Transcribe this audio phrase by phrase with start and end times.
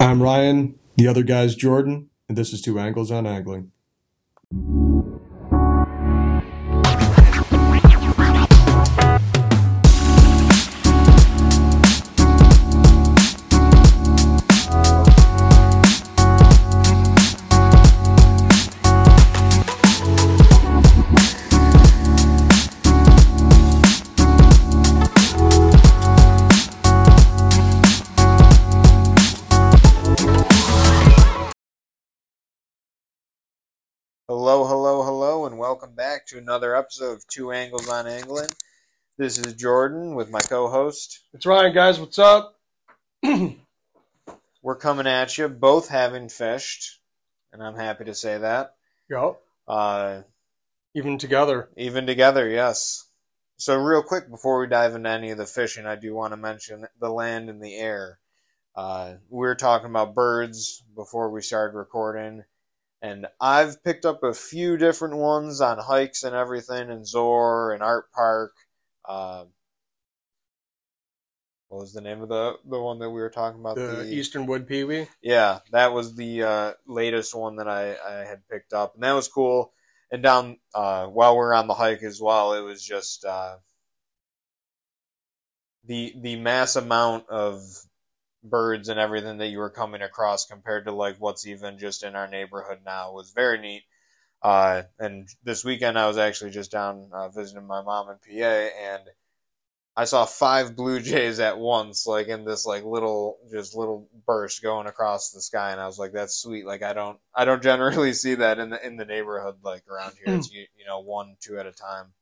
[0.00, 3.70] I'm Ryan, the other guy's Jordan, and this is Two Angles on Angling.
[36.30, 38.50] To another episode of Two Angles on Angling.
[39.18, 41.24] This is Jordan with my co-host.
[41.34, 41.98] It's Ryan, guys.
[41.98, 42.54] What's up?
[44.62, 47.00] We're coming at you, both having fished,
[47.52, 48.76] and I'm happy to say that.
[49.08, 50.22] Yo, Uh,
[50.94, 51.68] even together.
[51.76, 53.04] even together, yes.
[53.56, 56.36] So, real quick before we dive into any of the fishing, I do want to
[56.36, 58.20] mention the land and the air.
[58.76, 62.44] Uh, we were talking about birds before we started recording,
[63.02, 67.82] and I've picked up a few different ones on hikes and everything in Zor and
[67.82, 68.52] Art Park.
[69.04, 69.44] Uh,
[71.68, 73.76] what was the name of the the one that we were talking about?
[73.76, 75.08] The Eastern Wood Pewee.
[75.22, 79.12] Yeah, that was the uh, latest one that I, I had picked up, and that
[79.12, 79.72] was cool.
[80.10, 83.56] And down uh, while we are on the hike as well, it was just uh,
[85.84, 87.62] the the mass amount of
[88.42, 92.16] birds and everything that you were coming across compared to like what's even just in
[92.16, 93.82] our neighborhood now was very neat.
[94.42, 98.44] Uh, and this weekend I was actually just down uh, visiting my mom in PA,
[98.44, 99.02] and
[99.96, 104.62] I saw five blue jays at once, like in this like little just little burst
[104.62, 107.62] going across the sky, and I was like, "That's sweet." Like I don't I don't
[107.70, 110.34] generally see that in the in the neighborhood like around here.
[110.34, 112.12] It's you, you know one two at a time.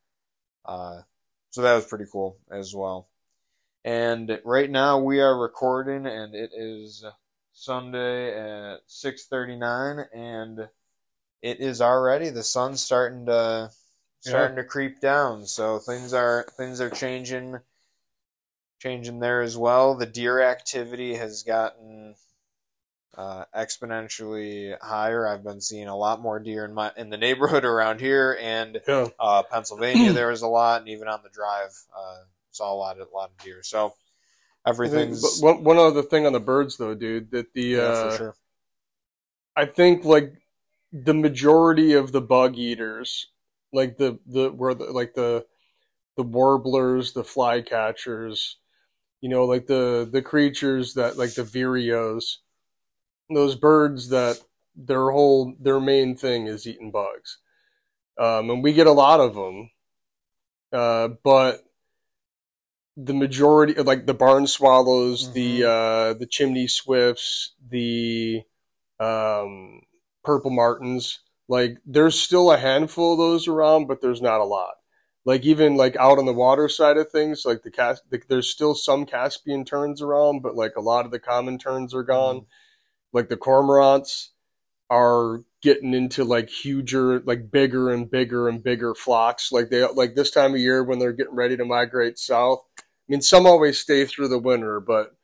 [0.65, 1.03] Uh,
[1.51, 3.08] so that was pretty cool as well.
[3.89, 7.03] And right now we are recording, and it is
[7.55, 10.69] Sunday at six thirty nine, and
[11.41, 13.71] it is already the sun's starting to
[14.21, 15.47] starting to creep down.
[15.47, 17.61] So things are things are changing
[18.79, 19.95] changing there as well.
[19.95, 22.15] The deer activity has gotten
[23.17, 25.27] uh, exponentially higher.
[25.27, 28.83] I've been seeing a lot more deer in my in the neighborhood around here, and
[28.87, 29.09] Yeah.
[29.19, 32.19] uh, Pennsylvania there was a lot, and even on the drive uh,
[32.59, 33.63] saw a lot of a lot of deer.
[33.63, 33.95] So
[34.67, 38.17] everything's one, one other thing on the birds, though, dude, that the yeah, uh, for
[38.17, 38.35] sure.
[39.57, 40.35] I think like
[40.93, 43.29] the majority of the bug eaters,
[43.73, 45.47] like the the where the like the
[46.17, 48.57] the warblers, the flycatchers,
[49.21, 52.39] you know, like the the creatures that like the vireos,
[53.33, 54.41] those birds that
[54.77, 57.39] their whole their main thing is eating bugs,
[58.19, 59.71] um, and we get a lot of them,
[60.73, 61.65] uh, but
[63.01, 68.43] the majority, like the barn swallows, the uh, the chimney swifts, the
[68.99, 69.81] um,
[70.25, 71.21] purple martins.
[71.49, 74.75] Like there's still a handful of those around, but there's not a lot.
[75.25, 78.51] Like even like out on the water side of things, like the cas the, there's
[78.51, 82.47] still some Caspian terns around, but like a lot of the common terns are gone.
[83.13, 84.29] Like the cormorants
[84.91, 89.53] are getting into like huger, like bigger and bigger and bigger flocks.
[89.53, 92.65] Like they like this time of year when they're getting ready to migrate south.
[93.09, 95.15] I mean, some always stay through the winter, but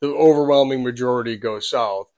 [0.00, 2.08] the overwhelming majority go south.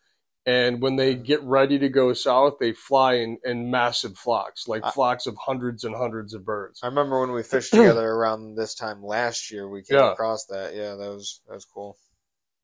[0.45, 4.83] And when they get ready to go south, they fly in, in massive flocks, like
[4.85, 6.81] I- flocks of hundreds and hundreds of birds.
[6.83, 9.69] I remember when we fished together around this time last year.
[9.69, 10.13] We came Yeah.
[10.13, 10.75] across that.
[10.75, 11.97] Yeah, that was that was cool.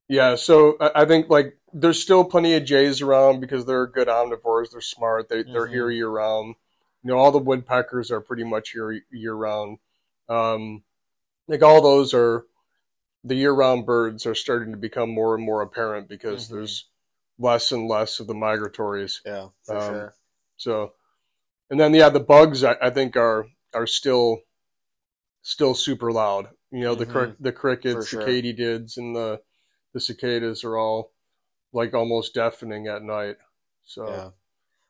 [0.08, 4.08] Yeah, so I I think like there's still plenty of jays around because they're good
[4.08, 4.70] omnivores.
[4.72, 5.28] They're smart.
[5.28, 5.72] They they're Mhm.
[5.72, 6.56] here year round.
[7.04, 9.78] You know, all the woodpeckers are pretty much here year round.
[10.28, 10.82] Um,
[11.46, 12.44] like all those are
[13.28, 16.50] the year round birds are starting to become more and more apparent because Mhm.
[16.50, 16.88] there's
[17.38, 19.22] less and less of the migratories.
[19.24, 20.14] Yeah, for Um, sure.
[20.56, 20.94] So,
[21.70, 24.40] and then yeah, the bugs I, I think are are still
[25.42, 26.48] still super loud.
[26.70, 28.18] You know, the crick the crickets, Mm-hmm.
[28.18, 29.42] The katydids, and the
[29.92, 31.12] the cicadas are all
[31.72, 33.36] like almost deafening at night.
[33.84, 34.30] So Yeah,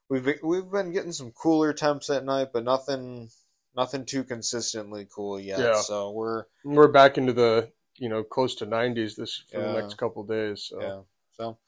[0.09, 3.31] we've been, we've been getting some cooler temps at night, but nothing
[3.77, 5.61] nothing too consistently cool yet.
[5.63, 5.75] Yeah.
[5.77, 9.73] So we're we're back into the you know close to 90s this for Yeah.
[9.73, 10.65] the next couple days.
[10.71, 11.01] So yeah.
[11.37, 11.59] So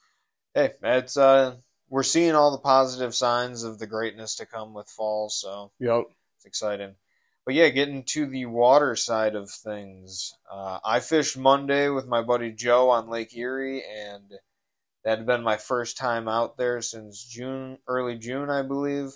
[0.54, 1.56] hey, it's uh
[1.88, 5.28] we're seeing all the positive signs of the greatness to come with fall.
[5.28, 6.04] So yep.
[6.36, 6.94] It's exciting.
[7.44, 10.34] But yeah, getting to the water side of things.
[10.50, 14.30] Uh, I fished Monday with my buddy Joe on Lake Erie, and
[15.04, 19.10] that had been my first time out there since June, early June, I believe.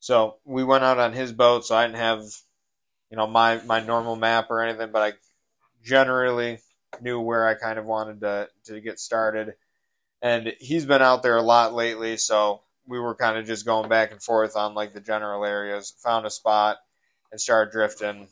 [0.00, 2.22] So we went out on his boat, so I didn't have,
[3.10, 5.12] you know, my my normal map or anything, but I
[5.86, 6.58] generally
[7.00, 9.54] knew where I kind of wanted to to get started.
[10.22, 12.16] and he's been out there a lot lately.
[12.16, 15.94] So we were kind of just going back and forth on like the general areas.
[16.02, 16.78] Found a spot
[17.30, 18.28] and started drifting,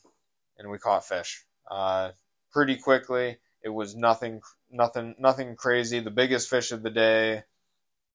[0.58, 2.10] and we caught fish uh,
[2.52, 3.38] pretty quickly.
[3.62, 4.40] It was nothing,
[4.70, 6.00] nothing, nothing crazy.
[6.00, 7.44] The biggest fish of the day,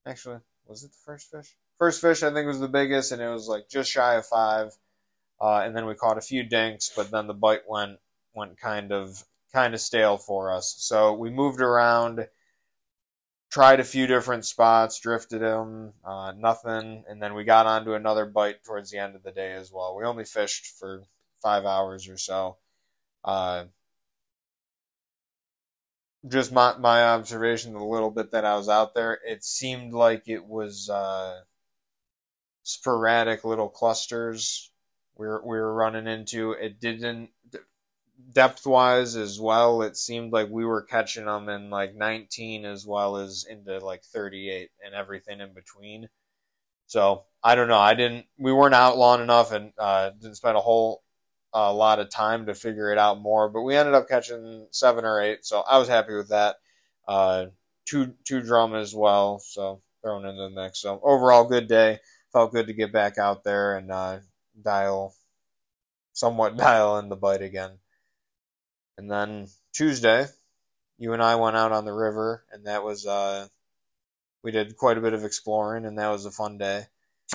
[0.06, 1.56] actually, was it the first fish?
[1.78, 4.78] First fish, I think, was the biggest, and it was like just shy of five.
[5.42, 8.00] Uh, and then we caught a few dinks, but then the bite went
[8.36, 9.24] went kind of
[9.54, 10.76] kind of stale for us.
[10.80, 12.28] So we moved around,
[13.52, 18.26] tried a few different spots, drifted them, uh, nothing, and then we got onto another
[18.26, 19.96] bite towards the end of the day as well.
[19.96, 21.04] We only fished for
[21.42, 22.58] five hours or so.
[23.24, 23.66] Uh,
[26.28, 30.28] just my my observation, the little bit that I was out there, it seemed like
[30.28, 31.40] it was uh,
[32.64, 34.70] sporadic little clusters
[35.20, 36.54] we were, we were running into.
[36.54, 37.30] It didn't
[38.34, 39.82] depth wise as well.
[39.82, 44.04] It seemed like we were catching them in like 19 as well as into like
[44.04, 46.10] 38 and everything in between.
[46.88, 47.80] So I don't know.
[47.80, 48.26] I didn't.
[48.38, 51.04] We weren't out long enough and uh, didn't spend a whole
[51.54, 53.50] a lot of time to figure it out more.
[53.50, 56.58] But we ended up catching seven or eight, so I was happy with that.
[57.08, 57.48] Uh,
[57.86, 60.82] two two drum as well, so thrown into the mix.
[60.82, 62.00] So overall, good day.
[62.34, 64.20] Felt good to get back out there and uh,
[64.62, 65.16] dial,
[66.14, 67.80] somewhat dial in the bite again.
[69.00, 70.28] And then Tuesday,
[70.98, 73.48] you and I went out on the river, and that was uh,
[74.44, 76.86] we did quite a bit of exploring, and that was a fun day.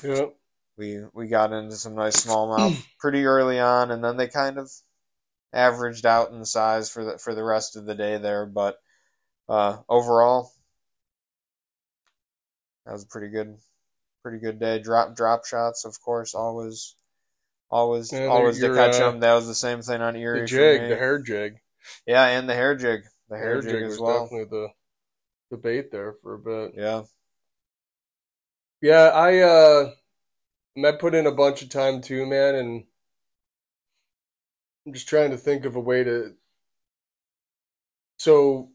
[0.03, 0.35] Yep
[0.77, 4.71] we we got into some nice smallmouth pretty early on, and then they kind of
[5.53, 8.45] averaged out in size for the for the rest of the day there.
[8.45, 8.77] But
[9.47, 10.51] uh, overall,
[12.85, 13.57] that was a pretty good
[14.21, 14.79] pretty good day.
[14.79, 16.95] Drop drop shots, of course, always
[17.69, 19.19] always Yeah, always to catch uh, them.
[19.21, 20.41] That was the same thing on Erie.
[20.41, 20.87] the for jig, me.
[20.87, 21.57] the hair jig.
[22.05, 24.31] yeah, and the hair jig, the hair, jig, as was well.
[24.31, 24.69] definitely the
[25.51, 26.75] the bait there for a bit.
[26.75, 27.03] Yeah,
[28.81, 29.91] Yeah, I uh
[30.83, 32.85] I put in a bunch of time too, man, and
[34.85, 36.35] I'm just trying to think of a way to
[38.17, 38.69] so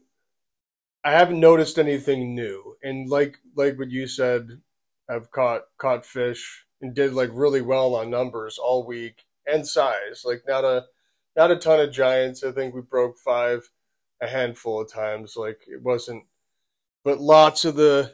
[1.03, 2.75] I haven't noticed anything new.
[2.81, 4.61] And like like what you said,
[5.07, 10.23] I've caught caught fish and did like really well on numbers all week and size.
[10.25, 10.85] Like not a
[11.35, 12.43] not a ton of giants.
[12.43, 13.69] I think we broke five
[14.21, 15.35] a handful of times.
[15.35, 16.23] Like it wasn't
[17.03, 18.13] but lots of the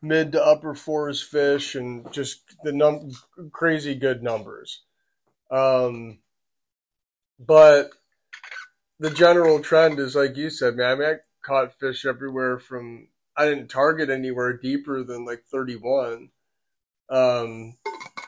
[0.00, 3.10] mid to upper fours fish and just the num
[3.52, 4.82] crazy good numbers.
[5.50, 6.18] Um,
[7.38, 7.90] but
[9.00, 10.90] the general trend is like you said, man.
[10.90, 16.30] I mean, I caught fish everywhere from I didn't target anywhere deeper than like 31.
[17.10, 17.74] Um,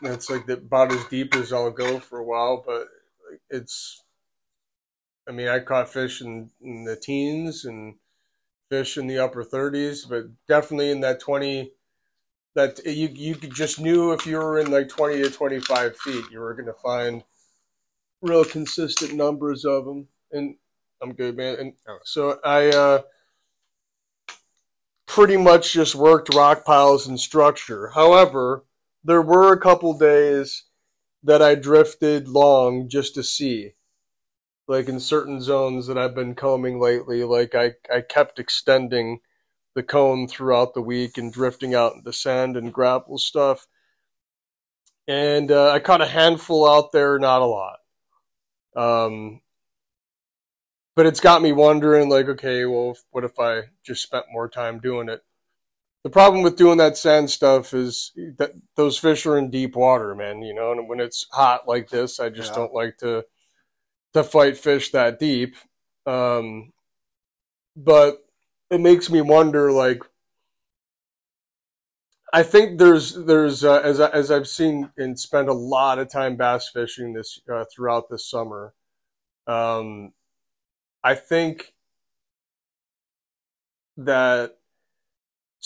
[0.02, 2.88] that's like the, about as deep as I'll go for a while, but
[3.50, 4.02] it's.
[5.28, 7.96] I mean, I caught fish in, in the teens and
[8.70, 11.72] fish in the upper 30s, but definitely in that 20
[12.54, 16.40] that you you just knew if you were in like 20 to 25 feet, you
[16.40, 17.24] were going to find
[18.22, 20.08] real consistent numbers of them.
[20.32, 20.56] And
[21.02, 21.56] I'm good, man.
[21.58, 22.02] And Okay.
[22.04, 23.02] so I uh,
[25.06, 27.88] pretty much just worked rock piles and structure.
[27.88, 28.64] However,
[29.06, 30.64] there were a couple days
[31.22, 33.72] that I drifted long just to see.
[34.68, 39.20] Like in certain zones that I've been combing lately, like I, I kept extending
[39.76, 43.68] the cone throughout the week and drifting out into sand and grapple stuff.
[45.06, 47.78] And uh, I caught a handful out there, not a lot.
[48.74, 49.40] Um,
[50.96, 54.80] but it's got me wondering, like, okay, well, what if I just spent more time
[54.80, 55.22] doing it?
[56.06, 60.14] The problem with doing that sand stuff is that those fish are in deep water,
[60.14, 60.40] man.
[60.40, 62.60] You know, and when it's hot like this, I just Yeah.
[62.60, 63.24] don't like to
[64.12, 65.56] to fight fish that deep.
[66.06, 66.72] Um,
[67.74, 68.24] but
[68.70, 70.00] it makes me wonder, like,
[72.32, 76.08] I think there's there's uh, as I, as I've seen and spent a lot of
[76.08, 78.74] time bass fishing this uh, throughout this summer.
[79.48, 80.12] Um,
[81.02, 81.74] I think
[83.96, 84.56] that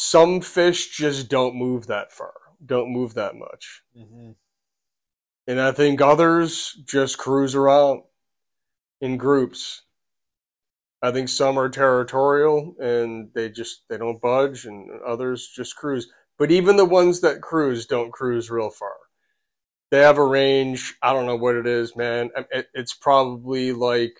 [0.02, 2.32] some fish just don't move that far,
[2.64, 3.82] don't move that much.
[3.94, 4.30] hmm
[5.46, 8.04] And I think others just cruise around
[9.02, 9.82] in groups.
[11.02, 16.10] I think some are territorial and they just they don't budge and others just cruise.
[16.38, 18.96] But even the ones that cruise don't cruise real far.
[19.90, 22.30] They have a range, I don't know what it is, man.
[22.72, 24.16] It's probably like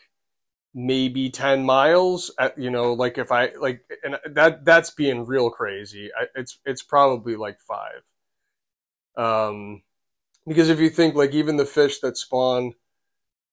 [0.75, 5.51] maybe 10 miles at, you know, like if I like and that that's being real
[5.51, 6.11] crazy.
[6.19, 8.03] I, it's it's probably like 5.
[9.17, 9.83] Um
[10.47, 12.75] because if you think like even the fish that spawn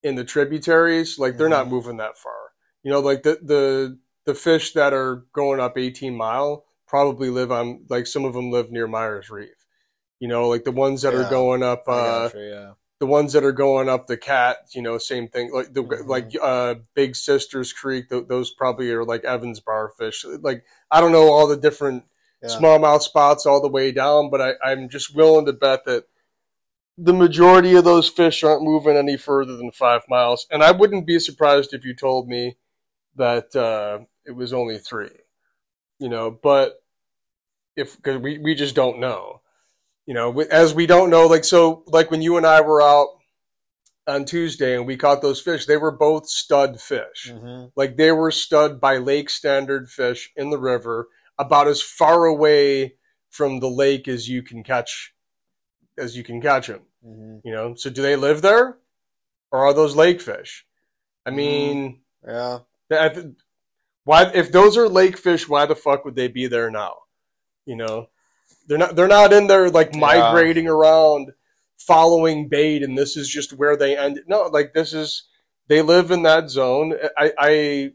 [0.03, 1.69] in the tributaries, like they're not Mhm.
[1.69, 2.53] moving that far.
[2.83, 7.51] You know, like the the the fish that are going up 18 mile, probably live
[7.51, 9.65] on like some of them live near Myers Reef.
[10.19, 11.15] You know, like the ones that Yeah.
[11.15, 12.73] are going up uh yeah.
[12.99, 15.51] The ones that are going up the cat, you know, same thing.
[15.53, 16.07] Like the Mhm.
[16.07, 20.25] like uh Big Sisters Creek, th- those probably are like Evans Barfish.
[20.43, 22.05] Like I don't know all the different
[22.41, 22.49] Yeah.
[22.49, 26.05] smallmouth spots all the way down, but I, I'm just willing to bet that
[26.97, 30.47] the majority of those fish aren't moving any further than five miles.
[30.51, 32.57] And I wouldn't be surprised if you told me
[33.15, 35.11] that uh, it was only three.
[35.99, 36.81] You know, but
[37.75, 39.41] if because we, we just don't know.
[40.07, 43.09] You know, as we don't know, like so, like when you and I were out
[44.07, 47.71] on Tuesday and we caught those fish, they were both stud fish Mhm.
[47.75, 52.95] like they were stud by lake standard fish in the river about as far away
[53.29, 55.13] from the lake as you can catch
[55.97, 57.41] as you can catch them Mhm.
[57.43, 58.77] you know so do they live there
[59.51, 60.65] or are those lake fish
[61.25, 62.59] i mean Yeah.
[62.89, 63.25] I th-
[64.05, 66.95] why if those are lake fish why the fuck would they be there now
[67.65, 68.09] you know
[68.67, 69.99] they're not they're not in there like Yeah.
[69.99, 71.31] migrating around
[71.79, 75.23] following bait and this is just where they end no like this is
[75.67, 77.91] they live in that zone i i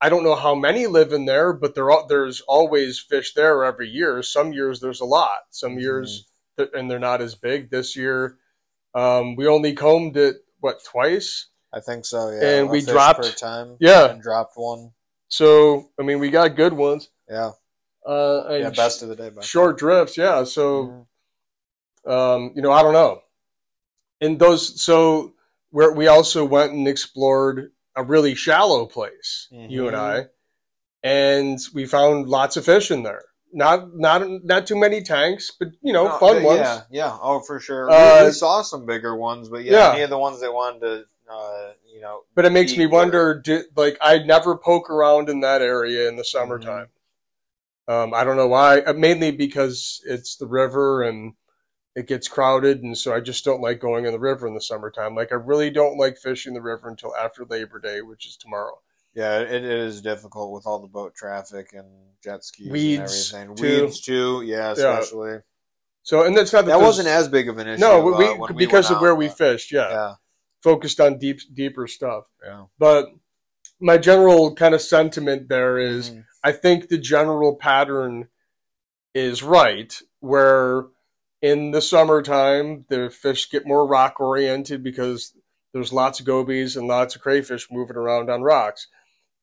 [0.00, 3.64] i don't know how many live in there but there are, there's always fish there
[3.64, 6.26] every year some years there's a lot some years
[6.58, 8.36] th- and they're not as big this year
[8.94, 12.58] um we only combed it what twice I think so, yeah.
[12.58, 13.78] And A we dropped- per time.
[13.80, 14.10] Yeah.
[14.10, 14.90] And dropped one.
[15.28, 17.52] so i mean we got good ones Yeah.
[18.06, 19.30] Uh Yeah, best of the day.
[19.30, 21.06] by short drifts yeah so Mhm.
[22.04, 23.22] um, you know, I don't know.
[24.20, 25.34] And those, so
[25.70, 30.00] where we also went and explored a really shallow place, you and Mhm.
[30.00, 30.26] I,
[31.02, 33.22] and we found lots of fish in there.
[33.52, 36.58] Not, not, not too many tanks, but you know, No, fun yeah, ones.
[36.58, 37.18] Yeah, yeah.
[37.20, 37.90] Oh, for sure.
[37.90, 39.92] Uh, we, we saw some bigger ones, but yeah, Yeah.
[39.92, 43.40] any of the ones they wanted to, uh, you know, But it makes me wonder,
[43.40, 46.38] do, like, I'd never poke around in that area in the Mm-hmm.
[46.38, 46.88] summertime.
[47.88, 48.80] Um, I don't know why.
[48.80, 51.34] Uh, Mainly because it's the river and
[51.94, 54.60] it gets crowded, and so I just don't like going in the river in the
[54.62, 55.14] summertime.
[55.14, 58.78] Like, I really don't like fishing the river until after Labor Day, which is tomorrow.
[59.14, 61.86] yeah, it, it is difficult with all the boat traffic and
[62.24, 63.56] jet skis Weeds, and everything.
[63.56, 63.82] too.
[63.84, 65.38] Weeds too, yeah, especially.
[66.02, 67.80] So, and that's not That wasn't as big of an issue.
[67.80, 69.70] no, uh, we, we because went of where out, we fished.
[69.70, 70.14] Yeah, Yeah,
[70.62, 72.24] focused on deep, deeper stuff.
[72.42, 72.64] yeah.
[72.78, 73.08] But
[73.80, 76.24] my general kind of sentiment there is, Mhm.
[76.44, 78.28] I think the general pattern
[79.14, 80.86] is right, where
[81.40, 85.34] in the summertime the fish get more rock oriented because
[85.72, 88.88] there's lots of gobies and lots of crayfish moving around on rocks.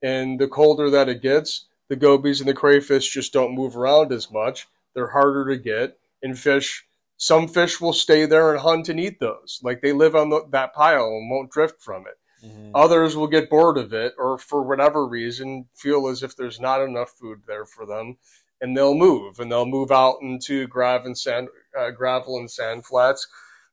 [0.01, 4.11] And the colder that it gets, the gobies and the crayfish just don't move around
[4.11, 4.67] as much.
[4.93, 6.85] They're harder to get, and fish.
[7.17, 10.45] Some fish will stay there and hunt and eat those, like they live on the,
[10.51, 12.17] that pile and won't drift from it.
[12.43, 12.72] Mhm.
[12.74, 16.81] Others will get bored of it or for whatever reason feel as if there's not
[16.81, 18.17] enough food there for them
[18.62, 22.86] and they'll move and they'll move out into gravel and sand uh, gravel and sand
[22.86, 23.27] flats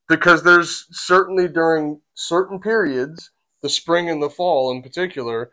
[0.07, 3.31] because there's certainly during certain periods
[3.61, 5.51] the spring and the fall in particular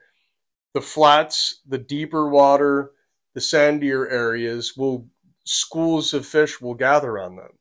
[0.72, 2.92] the flats the deeper water
[3.34, 5.06] the sandier areas will
[5.44, 7.58] schools of fish will gather on them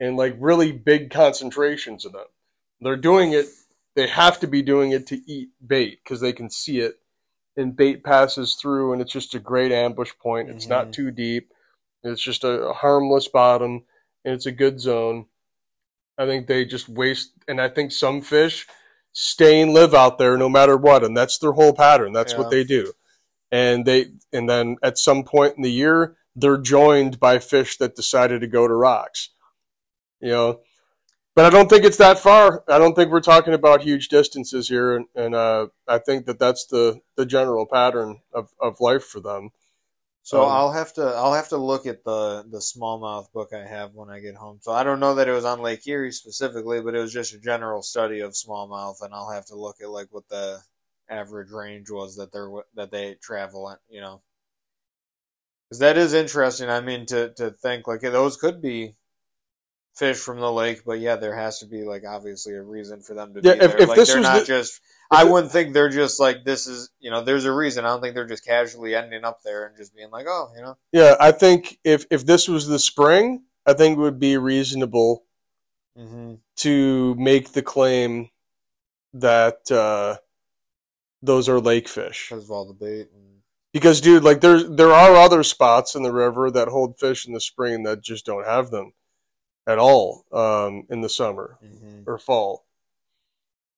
[0.00, 2.26] and like really big concentrations of them
[2.80, 3.46] they're doing it
[3.96, 6.96] they have to be doing it to eat bait because they can see it.
[7.56, 10.50] And bait passes through and it's just a great ambush point.
[10.50, 10.92] It's not Mhm.
[10.92, 11.52] too deep.
[12.04, 13.86] It's just a harmless bottom
[14.24, 15.26] and it's a good zone.
[16.18, 18.66] I think they just waste and i think some fish
[19.12, 22.12] stay and live out there no matter what and that's their whole pattern.
[22.12, 22.38] That's Yeah.
[22.40, 22.92] what they do.
[23.50, 27.96] And they and then at some point in the year they're joined by fish that
[27.96, 29.30] decided to go to rocks.
[30.20, 30.60] You know
[31.36, 32.64] but I don't think it's that far.
[32.66, 36.40] I don't think we're talking about huge distances here, and, and uh, I think that
[36.40, 39.50] that's the, the general pattern of, of life for them.
[40.22, 43.64] So Um, I'll have to I'll have to look at the the smallmouth book I
[43.64, 44.58] have when I get home.
[44.60, 47.34] So I don't know that it was on Lake Erie specifically, but it was just
[47.34, 50.58] a general study of smallmouth, and I'll have to look at like what the
[51.08, 54.20] average range was that they're that they travel at, you know.
[55.68, 56.70] Because that is interesting.
[56.70, 58.96] I mean, to to think like those could be
[59.96, 63.14] fish from the lake, but yeah, there has to be like obviously a reason for
[63.14, 63.80] them to Yeah, be if- there.
[63.82, 64.80] if like this they're was not the- just.
[65.10, 67.22] I wouldn't think they're just like this is you know.
[67.22, 67.84] There's a reason.
[67.84, 70.62] I don't think they're just casually ending up there and just being like, oh, you
[70.62, 70.76] know.
[70.92, 75.24] Yeah, I think if, if this was the spring, I think it would be reasonable
[75.98, 76.34] Mm-hmm.
[76.56, 78.28] to make the claim
[79.14, 80.16] that uh,
[81.22, 82.28] those are lake fish.
[82.28, 83.08] Because of all the bait.
[83.14, 83.40] And,
[83.72, 87.32] Because, dude, like there there are other spots in the river that hold fish in
[87.32, 88.92] the spring that just don't have them
[89.66, 91.58] at all um, in the summer.
[91.64, 92.02] mm-hmm.
[92.06, 92.64] or fall.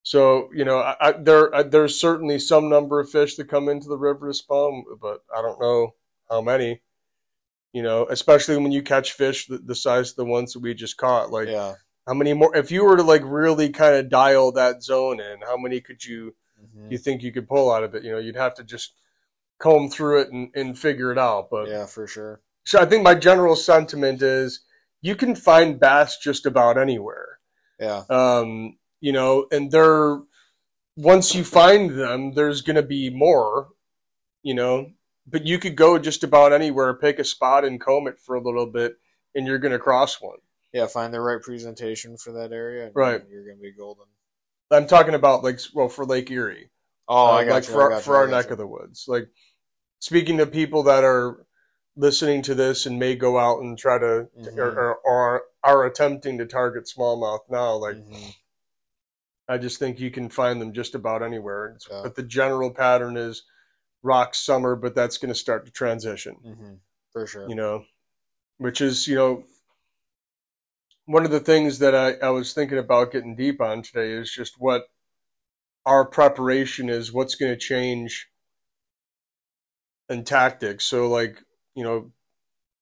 [0.03, 3.69] So you know, I, I, there I, there's certainly some number of fish that come
[3.69, 5.95] into the river to spawn, but I don't know
[6.31, 6.81] how many.
[7.75, 10.73] You know, especially when you catch fish the, the size of the ones that we
[10.73, 11.31] just caught.
[11.31, 11.75] Like, yeah.
[12.07, 12.57] how many more?
[12.57, 16.03] If you were to like really kind of dial that zone in, how many could
[16.05, 16.91] you Mhm.
[16.91, 18.03] you think you could pull out of it?
[18.03, 18.95] You know, you'd have to just
[19.59, 21.51] comb through it and, and figure it out.
[21.51, 22.41] But Yeah, for sure.
[22.65, 24.61] so I think my general sentiment is
[25.01, 27.39] you can find bass just about anywhere.
[27.79, 28.03] Yeah.
[28.11, 30.21] Um, you know, and they're
[30.97, 33.69] once you find them, there's going to be more.
[34.43, 34.91] You know,
[35.27, 38.43] but you could go just about anywhere, pick a spot and comb it for a
[38.43, 38.97] little bit,
[39.35, 40.39] and you're going to cross one.
[40.73, 42.87] Yeah, find the right presentation for that area.
[42.87, 43.23] And Right.
[43.31, 44.05] You're gonna be golden.
[44.71, 46.71] I'm talking about like well for Lake Erie.
[47.09, 47.73] Oh, uh, I got like you.
[47.73, 48.53] for, got for you, our neck you.
[48.53, 49.07] of the woods.
[49.09, 49.29] Like
[49.99, 51.47] speaking to people that are
[51.99, 54.57] listening to this and may go out and try to Mhm.
[54.57, 58.35] or, or, or are attempting to target smallmouth now, like Mhm.
[59.49, 61.77] I just think you can find them just about anywhere.
[61.91, 62.03] Yeah.
[62.05, 63.43] But the general pattern is
[64.03, 66.37] rock summer, but that's going to start to transition.
[66.45, 66.81] Mhm.
[67.13, 67.49] For sure.
[67.49, 67.85] You know,
[68.59, 69.45] which is you know
[71.07, 74.31] one of the things that I, I was thinking about getting deep on today is
[74.31, 74.89] just what
[75.87, 78.31] our preparation is, what's going to change
[80.11, 80.85] in tactics.
[80.85, 81.43] So, like,
[81.79, 82.11] you know,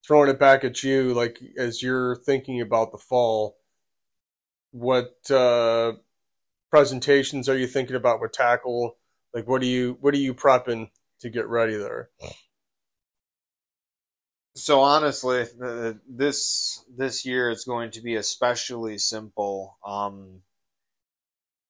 [0.07, 3.59] throwing it back at you, like, as you're thinking about the fall,
[4.71, 5.93] what uh,
[6.71, 8.97] presentations are you thinking about with tackle?
[9.35, 10.89] Like, what are you what are you prepping
[11.21, 12.09] to get ready there?
[14.55, 15.45] So honestly,
[16.09, 19.77] this this year is going to be especially simple.
[19.87, 20.41] Um,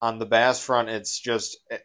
[0.01, 1.83] on the bass front, it's just it,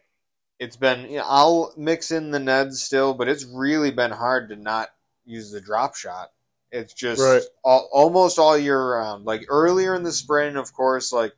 [0.60, 1.10] it's been.
[1.10, 4.90] You know, I'll mix in the Neds still, but it's really been hard to not
[5.24, 6.30] use the drop shot.
[6.70, 7.42] It's just Right.
[7.64, 9.24] all, almost all year round.
[9.24, 11.32] Like earlier in the spring, of course, like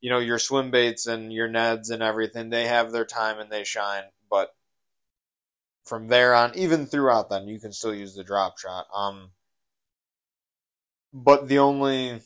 [0.00, 3.50] you know your swim baits and your Neds and everything, they have their time and
[3.50, 4.04] they shine.
[4.30, 4.54] But
[5.84, 8.86] from there on, even throughout then, you can still use the drop shot.
[8.94, 9.30] Um,
[11.12, 12.20] but the only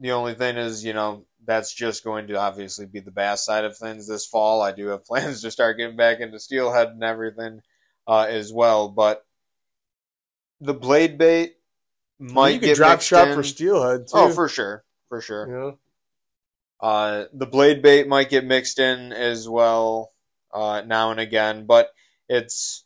[0.00, 3.64] the only thing is, you know, that's just going to obviously be the bass side
[3.64, 4.62] of things this fall.
[4.62, 7.60] I do have plans to start getting back into steelhead and everything
[8.06, 8.88] uh, as well.
[8.88, 9.25] But
[10.60, 11.56] the blade bait
[12.18, 13.34] might you can get drop shot in.
[13.34, 14.14] for steelhead too.
[14.14, 15.46] Oh, for sure, for sure.
[15.46, 15.78] know?
[16.80, 20.12] Uh, the blade bait might get mixed in as well
[20.52, 21.90] uh, now and again, but
[22.28, 22.84] it's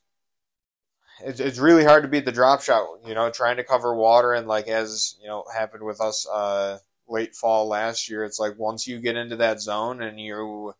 [1.24, 2.86] it's it's really hard to beat the drop shot.
[3.04, 6.78] You know, trying to cover water and like as you know happened with us uh,
[7.08, 8.24] late fall last year.
[8.24, 10.74] It's like once you get into that zone and you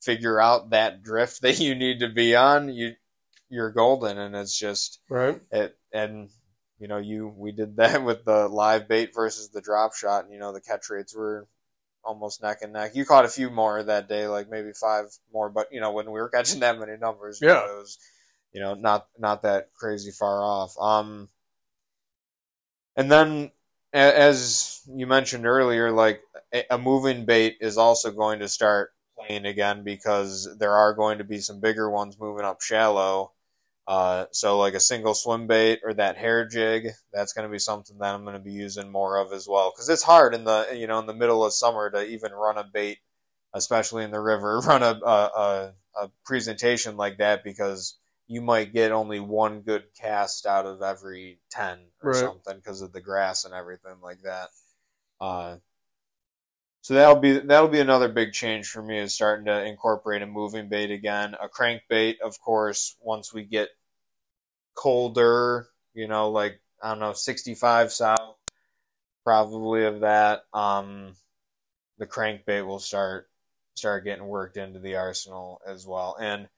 [0.00, 2.92] figure out that drift that you need to be on, you
[3.52, 5.40] you're golden, and it's just right.
[5.50, 6.30] it and
[6.78, 10.32] you know you we did that with the live bait versus the drop shot and
[10.32, 11.46] you know the catch rates were
[12.02, 15.50] almost neck and neck you caught a few more that day like maybe five more
[15.50, 17.52] but you know when we were catching that many numbers Yeah.
[17.52, 17.98] know, it was
[18.52, 21.28] you know not not that crazy far off um
[22.96, 23.52] and then
[23.92, 26.22] as you mentioned earlier like
[26.70, 31.24] a moving bait is also going to start playing again because there are going to
[31.24, 33.30] be some bigger ones moving up shallow
[33.86, 37.58] uh, so like a single swim bait or that hair jig, that's going to be
[37.58, 39.72] something that I'm going to be using more of as well.
[39.74, 42.58] Because it's hard in the you know in the middle of summer to even run
[42.58, 42.98] a bait,
[43.54, 48.72] especially in the river, run a a, a, a presentation like that because you might
[48.72, 52.14] get only one good cast out of every ten or Right.
[52.14, 54.48] something because of the grass and everything like that.
[55.20, 55.56] Uh,
[56.82, 60.26] so that'll be that'll be another big change for me is starting to incorporate a
[60.26, 61.34] moving bait again.
[61.40, 63.68] A crankbait, of course, once we get
[64.74, 68.36] colder, you know, like I don't know, 65 south,
[69.24, 70.42] probably of that.
[70.52, 71.14] Um,
[71.98, 73.28] the crankbait will start
[73.76, 76.48] start getting worked into the arsenal as well, and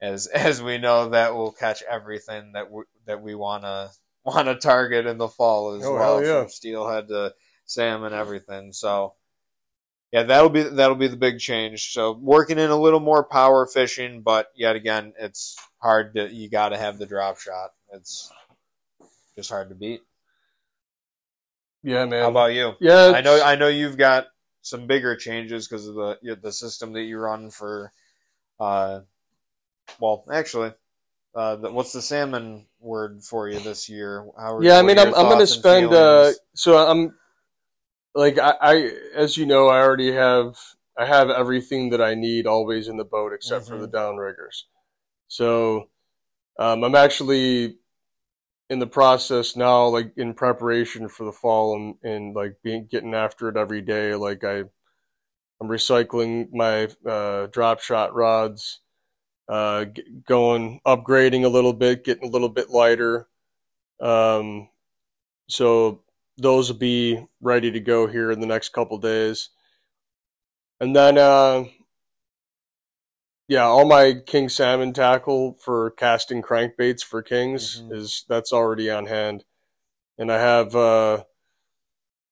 [0.00, 3.90] as as we know, that will catch everything that we that we wanna
[4.24, 6.42] wanna target in the fall as Oh, well, yeah.
[6.42, 8.72] from steelhead to salmon, everything.
[8.72, 9.14] So
[10.12, 11.92] yeah, that'll be that'll be the big change.
[11.92, 16.50] So working in a little more power fishing, but yet again, it's hard to you
[16.50, 17.70] got to have the drop shot.
[17.94, 18.30] It's
[19.34, 20.02] just hard to beat.
[21.82, 22.22] Yeah, man.
[22.22, 22.74] How about you?
[22.78, 24.26] yeah, I know I know you've got
[24.60, 27.90] some bigger changes because of the the system that you run for.
[28.60, 29.00] Uh,
[29.98, 30.72] well, actually,
[31.34, 34.26] uh, the, what's the salmon word for you this year?
[34.38, 34.78] How are, yeah.
[34.78, 35.92] I mean, I'm I'm gonna spend.
[35.92, 37.14] Uh, so I'm
[38.14, 38.74] like I, I,
[39.14, 40.56] as you know, I already have.
[40.98, 43.92] I have everything that I need always in the boat except for the Mhm.
[43.92, 44.64] downriggers.
[45.28, 45.90] So
[46.58, 47.78] um, I'm actually
[48.70, 53.14] in the process now, like in preparation for the fall and, and like being getting
[53.14, 54.14] after it every day.
[54.14, 54.64] Like I,
[55.60, 58.80] I'm recycling my uh, drop shot rods,
[59.48, 63.28] uh, g- going upgrading a little bit, getting a little bit lighter.
[64.00, 64.68] Um,
[65.48, 66.02] so
[66.38, 69.50] those will be ready to go here in the next couple days.
[70.80, 71.64] And then, uh,
[73.48, 77.92] yeah, all my king salmon tackle for casting crankbaits for kings Mhm.
[77.92, 79.44] is that's already on hand,
[80.18, 81.24] and I have uh,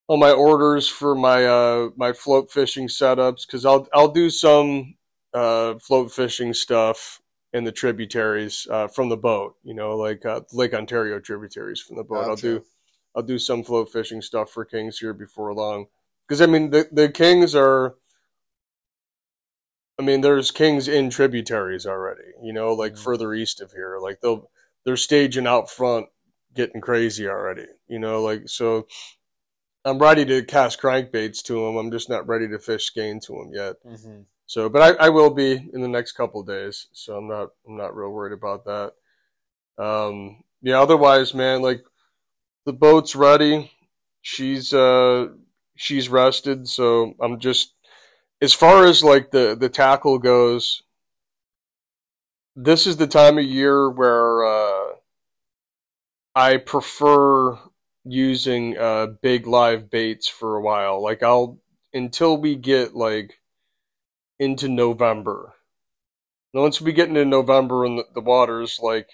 [0.09, 4.97] all my orders for my uh, my float fishing setups because I'll I'll do some
[5.35, 7.21] uh, float fishing stuff
[7.53, 11.97] in the tributaries uh, from the boat, you know, like uh, Lake Ontario tributaries from
[11.97, 12.29] the boat.
[12.29, 12.65] I'll do
[13.15, 15.87] I'll do some float fishing stuff for kings here before long
[16.27, 17.97] because I mean the the kings are.
[19.99, 22.99] I mean, there's kings in tributaries already, you know, like Mhm.
[22.99, 23.99] further east of here.
[23.99, 24.51] Like they'll
[24.85, 26.09] they're staging out front,
[26.55, 28.23] getting crazy already, you know.
[28.23, 28.87] Like so,
[29.85, 31.77] I'm ready to cast crankbaits to them.
[31.77, 33.77] I'm just not ready to fish skein to them yet.
[33.85, 36.89] hmm So, but I, I will be in the next couple days.
[36.93, 38.95] So I'm not I'm not real worried about that.
[39.79, 40.81] Um, yeah.
[40.81, 41.85] Otherwise, man, like
[42.71, 43.69] the boat's ready.
[44.23, 45.31] She's uh
[45.75, 46.69] she's rested.
[46.69, 47.75] So I'm just
[48.41, 50.85] as far as like the the tackle goes.
[52.55, 54.93] This is the time of year where uh,
[56.37, 57.59] I prefer
[58.05, 61.03] using uh, big live baits for a while.
[61.03, 61.59] Like I'll
[61.93, 63.41] until we get like
[64.39, 65.55] into November.
[66.55, 69.09] And once we get into November and the, the water's like,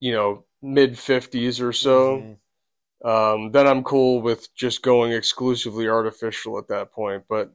[0.00, 2.36] you know, mid 50s or so,
[3.04, 3.08] Mhm.
[3.08, 7.24] um, then I'm cool with just going exclusively artificial at that point.
[7.28, 7.52] But,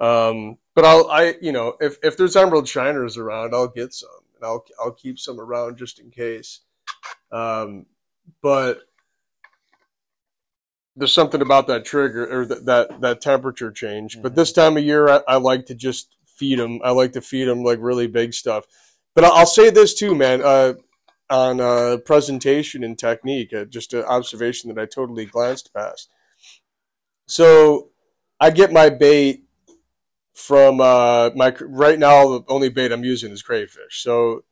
[0.00, 4.08] um, but I'll, I, you know, if, if there's emerald shiners around, I'll get some
[4.36, 6.60] and I'll, I'll keep some around just in case.
[7.30, 7.86] Um,
[8.42, 8.80] but
[10.96, 14.20] there's something about that trigger or that, that, that temperature change.
[14.20, 14.36] But Mhm.
[14.36, 16.80] this time of year, I, I like to just feed them.
[16.84, 18.66] I like to feed them like really big stuff.
[19.14, 20.42] But I'll, I'll say this too, man.
[20.42, 20.74] Uh,
[21.32, 26.10] on uh, presentation and technique, uh, just an observation that I totally glanced past.
[27.26, 27.90] So
[28.38, 29.44] I get my bait
[30.34, 32.38] from uh, my right now.
[32.38, 34.02] The only bait I'm using is crayfish.
[34.02, 34.44] So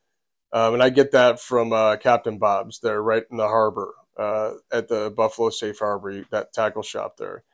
[0.52, 4.52] um, and I get that from uh, Captain Bob's there, right in the harbor uh,
[4.72, 7.44] at the Buffalo Safe Harbor, that tackle shop there.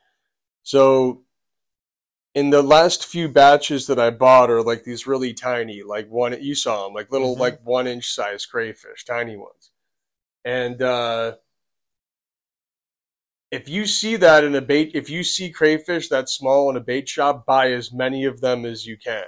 [0.63, 1.23] So
[2.37, 6.39] in the last few batches that I bought are like these really tiny, like one
[6.39, 7.39] you saw them, like little Mhm.
[7.39, 9.71] like one inch size crayfish, tiny ones.
[10.45, 11.37] And uh,
[13.51, 16.81] if you see that in a bait, if you see crayfish that small in a
[16.81, 19.25] bait shop, buy as many of them as you can.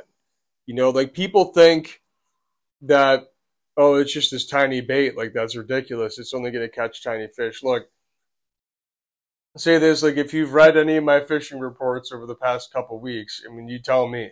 [0.68, 2.02] You know, like people think
[2.84, 3.34] that
[3.78, 6.20] oh, it's just this tiny bait, like that's ridiculous.
[6.20, 7.64] It's only going to catch tiny fish.
[7.64, 7.90] Look,
[9.58, 13.00] say this like if you've read any of my fishing reports over the past couple
[13.00, 14.32] weeks, I mean, you tell me,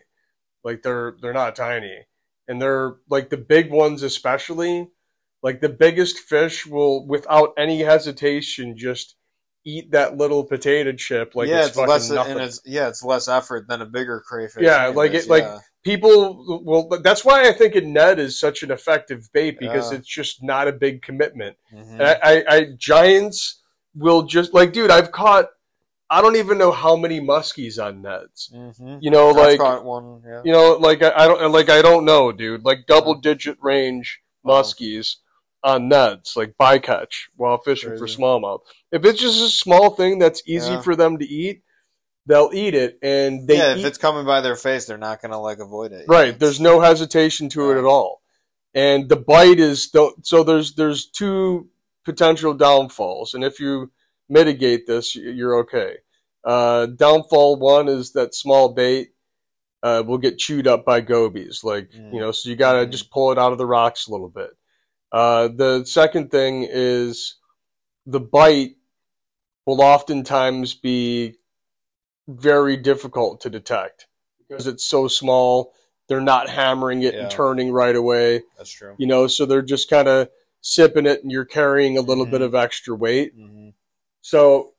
[0.63, 2.05] like they're they're not tiny,
[2.47, 4.89] and they're like the big ones especially.
[5.43, 9.15] Like the biggest fish will, without any hesitation, just
[9.63, 12.33] eat that little potato chip like yeah, it's, it's less nothing.
[12.33, 14.63] and it's yeah, it's less effort than a bigger crayfish.
[14.63, 15.45] Yeah, like it- like-.
[15.83, 16.89] People will.
[17.01, 19.99] That's why I think a Ned is such an effective bait because Yeah.
[19.99, 21.55] it's just not a big commitment.
[21.73, 22.01] Mhm.
[22.01, 23.56] I, I, I giants
[23.97, 24.91] will just like, dude.
[24.91, 25.47] I've caught.
[26.09, 28.53] I don't even know how many muskies on Neds.
[28.53, 28.99] Mhm.
[29.01, 30.21] You know, I've like caught one.
[30.25, 30.41] Yeah.
[30.45, 32.63] you know, like I, I don't like I don't know, dude.
[32.63, 34.61] Like double digit range Wow.
[34.61, 35.15] muskies
[35.63, 38.61] on Neds, like bycatch while fishing for smallmouth.
[38.91, 40.81] If it's just a small thing that's easy Yeah.
[40.81, 41.63] for them to eat,
[42.25, 45.21] they'll eat it, and they yeah, if eat it's coming by their face, they're not
[45.21, 46.05] gonna like avoid it.
[46.07, 46.29] Right.
[46.29, 48.21] It's- There's no hesitation to it at all.
[48.73, 51.67] And the bite is th- so there's there's two
[52.11, 53.91] potential downfalls, and if you
[54.29, 55.97] mitigate this, you're okay.
[56.45, 59.09] Uh, downfall one is that small bait
[59.83, 62.13] uh, will get chewed up by gobies, like Mm.
[62.13, 62.31] you know.
[62.31, 62.91] So you gotta Mhm.
[62.91, 64.51] just pull it out of the rocks a little bit.
[65.11, 67.35] Uh, the second thing is
[68.05, 68.75] the bite
[69.65, 71.35] will oftentimes be
[72.27, 74.07] very difficult to detect
[74.39, 75.73] because it's so small.
[76.07, 77.21] They're not hammering it Yeah.
[77.23, 78.95] and turning right away, that's true.
[78.97, 80.29] you know, so they're just kind of
[80.61, 82.45] sipping it and you're carrying a little bit Mhm.
[82.45, 83.33] of extra weight.
[83.33, 83.69] hmm
[84.21, 84.73] So,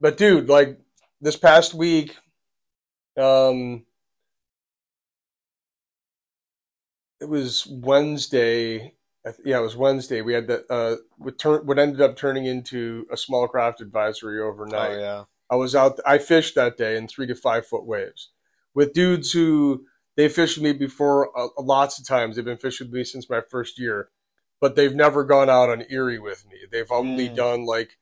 [0.00, 0.78] but dude, like
[1.20, 2.16] this past week,
[3.16, 3.84] um,
[7.20, 8.94] it was Wednesday.
[9.44, 10.22] Yeah, it was Wednesday.
[10.22, 14.40] We had the Uh, what turn what ended up turning into a small craft advisory
[14.40, 14.96] overnight.
[14.96, 15.24] Oh yeah.
[15.50, 15.98] I was out.
[16.06, 18.30] I fished that day in three to five foot waves
[18.74, 19.84] with dudes who
[20.16, 22.36] they fished me before uh, lots of times.
[22.36, 24.10] They've been fishing with me since my first year,
[24.60, 26.58] but they've never gone out on Erie with me.
[26.70, 27.36] They've only Mm.
[27.36, 27.96] done like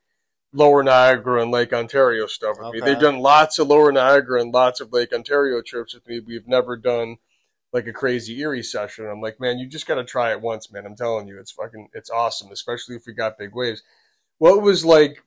[0.53, 2.79] Lower Niagara and Lake Ontario stuff with me.
[2.79, 6.19] They've done lots of Lower Niagara and lots of Lake Ontario trips with me.
[6.19, 7.17] We've never done
[7.73, 9.05] like a crazy Erie session.
[9.07, 10.85] I'm like, man, you just got to try it once, man.
[10.85, 13.83] I'm telling you, it's fucking, it's awesome, especially if we got big waves.
[14.39, 15.21] well, it was like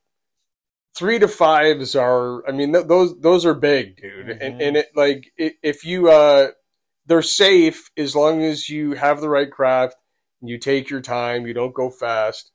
[0.96, 2.46] three to fives are.
[2.48, 4.26] I mean, th- those those are big, dude.
[4.26, 4.38] Mhm.
[4.40, 6.48] And and it like i if you uh,
[7.06, 9.96] they're safe as long as you have the right craft.
[10.42, 11.46] You take your time.
[11.46, 12.52] You don't go fast,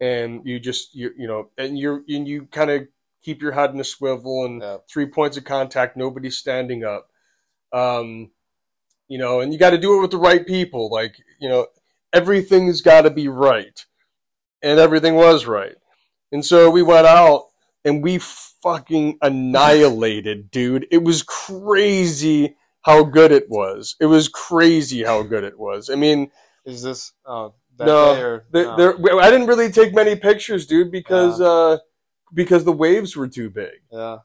[0.00, 2.88] and you just you you know, and you're and you kind of
[3.22, 4.78] keep your head in a swivel and Yeah.
[4.88, 5.96] three points of contact.
[5.96, 7.08] Nobody's standing up.
[7.72, 8.30] Um,
[9.08, 10.90] you know, and you got to do it with the right people.
[10.90, 11.66] Like you know,
[12.12, 13.84] everything's got to be right,
[14.62, 15.76] and everything was right.
[16.32, 17.46] And so we went out
[17.84, 20.86] and we fucking annihilated, dude.
[20.90, 23.96] It was crazy how good it was.
[24.00, 25.90] It was crazy how good it was.
[25.90, 26.30] I mean,
[26.64, 29.18] Is this oh that No, or there, no?
[29.20, 31.78] I didn't really take many pictures, dude, because uh,
[32.32, 33.72] because the waves were too big.
[33.92, 34.18] yeah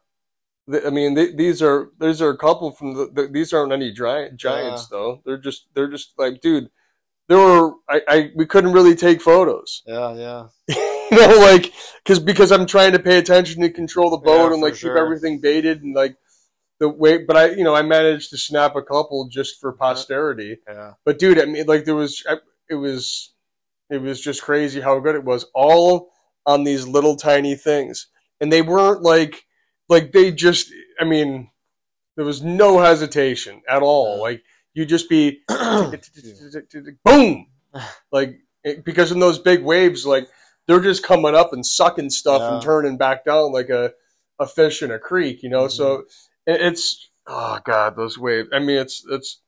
[0.85, 3.91] I mean, th these are these are a couple from the, the these aren't any
[3.91, 5.21] giant giants though.
[5.25, 6.69] They're just they're just like, dude.
[7.27, 10.47] There were I, I we couldn't really take photos, yeah yeah
[11.11, 11.73] you know, like
[12.03, 14.79] because because I'm trying to pay attention to control the boat Yeah, and like keep
[14.81, 14.97] sure.
[14.97, 16.15] everything baited and like
[16.79, 17.19] the way.
[17.19, 20.57] But I you know I managed to snap a couple just for posterity.
[20.67, 22.23] yeah But dude, I mean, like there was,
[22.69, 23.33] it was,
[23.89, 25.45] it was just crazy how good it was.
[25.53, 26.11] All
[26.45, 28.07] on these little tiny things,
[28.41, 29.45] and they weren't like,
[29.87, 30.71] like they just.
[30.99, 31.49] I mean,
[32.15, 34.17] there was no hesitation at all.
[34.17, 34.21] Yeah.
[34.21, 35.41] Like you just be,
[37.05, 37.47] boom,
[38.11, 38.39] like
[38.83, 40.27] because in those big waves, like
[40.67, 43.93] they're just coming up and sucking stuff and turning back down like a
[44.39, 45.63] a fish in a creek, you know.
[45.63, 45.71] Mm-hmm.
[45.71, 46.03] So
[46.47, 48.49] it's oh god, those waves.
[48.53, 49.41] I mean, it's it's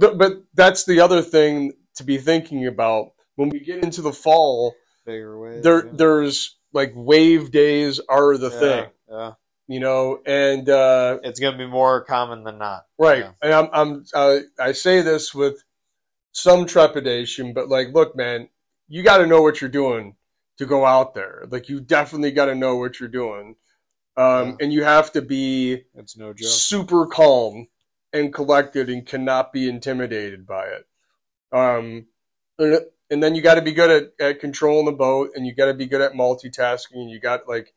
[0.00, 4.12] Th- but that's the other thing to be thinking about when we get into the
[4.12, 4.74] fall.
[5.06, 5.92] bigger waves There, yeah.
[5.94, 9.32] there's like wave days are the yeah, thing, yeah
[9.68, 13.18] you know, and uh, it's gonna be more common than not right.
[13.20, 13.32] Yeah.
[13.42, 15.56] And I'm, I'm, uh, I say this with
[16.32, 18.48] some trepidation, but like, look, man,
[18.88, 20.16] you got to know what you're doing
[20.58, 21.44] to go out there.
[21.50, 23.56] Like, you definitely got to know what you're doing,
[24.16, 24.54] um, Yeah.
[24.60, 27.68] and you have to be it's no joke super calm
[28.12, 30.86] and collected and cannot be intimidated by it.
[31.50, 32.06] Um,
[32.58, 35.54] and, and then you got to be good at, at controlling the boat and you
[35.54, 37.74] got to be good at multitasking and you got like,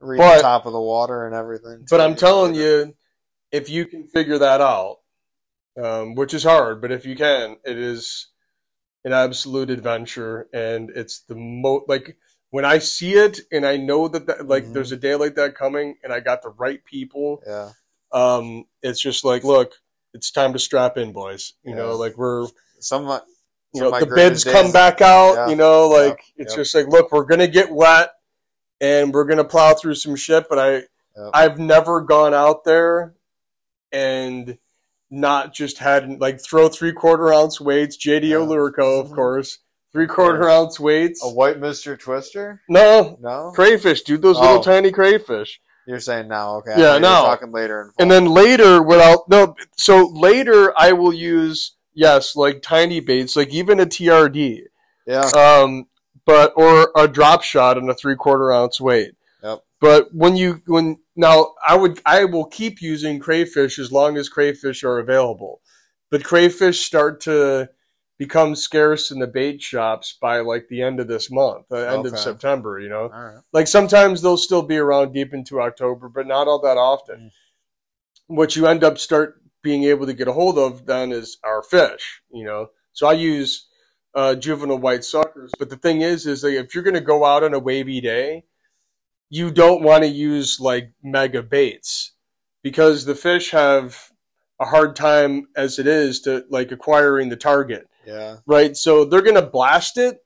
[0.00, 2.94] read but- the top of the water and everything but I'm telling you,
[3.52, 4.98] if you can figure that out,
[5.80, 8.28] um, which is hard, but if you can, it is
[9.04, 12.16] an absolute adventure and it's the most like
[12.54, 14.74] when I see it and I know that, that like Mhm.
[14.74, 17.70] there's a day like that coming and I got the right people yeah
[18.12, 19.72] um, it's just like, look,
[20.12, 21.54] it's time to strap in, boys.
[21.64, 22.46] You know, like we're,
[22.78, 23.20] some my,
[23.72, 25.34] you know, the bids come back out.
[25.34, 25.48] Yeah.
[25.48, 26.46] You know, like Yep.
[26.46, 26.60] it's Yep.
[26.60, 28.12] just like, look, we're gonna get wet,
[28.80, 30.48] and we're gonna plow through some shit.
[30.48, 30.70] But I,
[31.16, 31.30] Yep.
[31.34, 33.14] I've never gone out there
[33.90, 34.56] and
[35.10, 37.96] not just had like throw three quarter ounce weights.
[37.96, 38.36] JDO Yeah.
[38.36, 39.14] O'Lurico, of Mhm.
[39.16, 39.58] course,
[39.94, 41.24] three quarter ounce weights.
[41.24, 44.20] a white Mister Twister No, no crayfish, dude.
[44.20, 44.62] Those little Oh.
[44.62, 45.60] tiny crayfish.
[45.86, 47.22] you're saying now okay Yeah, thought you were no.
[47.24, 53.00] talking later and then later without no so later I will use yes like tiny
[53.00, 54.62] baits like even a TRD
[55.06, 55.86] yeah um
[56.26, 59.58] but or a drop shot in a three quarter ounce weight Yep.
[59.80, 64.28] but when you when now I would I will keep using crayfish as long as
[64.30, 65.60] crayfish are available
[66.10, 67.68] but crayfish start to
[68.18, 72.06] become scarce in the bait shops by like the end of this month the end
[72.06, 73.08] of September you know?
[73.08, 73.38] Right.
[73.52, 77.30] Like sometimes they'll still be around deep into October, but not all that often.
[78.26, 81.62] What you end up start being able to get a hold of then is our
[81.62, 82.68] fish, you know.
[82.92, 83.66] So I use
[84.14, 87.24] uh, juvenile white suckers, but the thing is, is like if you're going to go
[87.24, 88.44] out on a wavy day,
[89.30, 92.12] you don't want to use like mega baits
[92.62, 94.10] because the fish have
[94.60, 98.76] a hard time as it is to like acquiring the target yeah right?
[98.76, 100.18] So they're gonna blast it,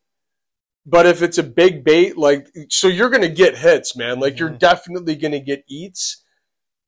[0.86, 4.20] but if it's a big bait, like so you're gonna get hits, man.
[4.20, 4.58] Like you're Mhm.
[4.58, 6.24] definitely gonna get eats,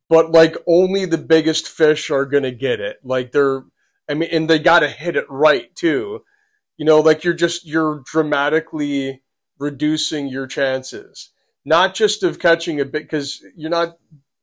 [0.08, 2.98] but like only the biggest fish are gonna get it.
[3.04, 3.62] Like they're,
[4.08, 6.24] I mean, and they gotta hit it right too.
[6.78, 9.22] You know, like you're just you're dramatically
[9.58, 11.30] reducing your chances,
[11.64, 13.98] not just of catching a bit because you're not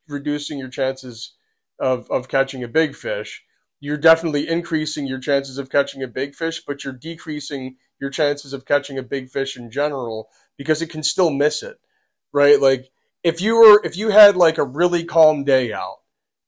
[0.07, 1.33] reducing your chances
[1.79, 3.43] of of catching a big fish
[3.79, 8.53] you're definitely increasing your chances of catching a big fish, but you're decreasing your chances
[8.53, 11.79] of catching a big fish in general because it can still miss it,
[12.31, 12.59] right?
[12.59, 12.89] Like
[13.23, 15.97] if you were if you had like a really calm day out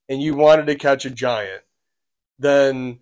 [0.08, 1.64] and you wanted to catch a giant,
[2.40, 3.00] then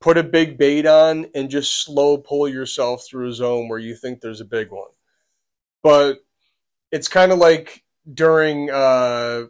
[0.00, 3.94] put a big bait on and just slow pull yourself through a zone where you
[3.94, 4.90] think there's a big one.
[5.82, 6.18] But
[6.90, 9.44] it's kind of like during uh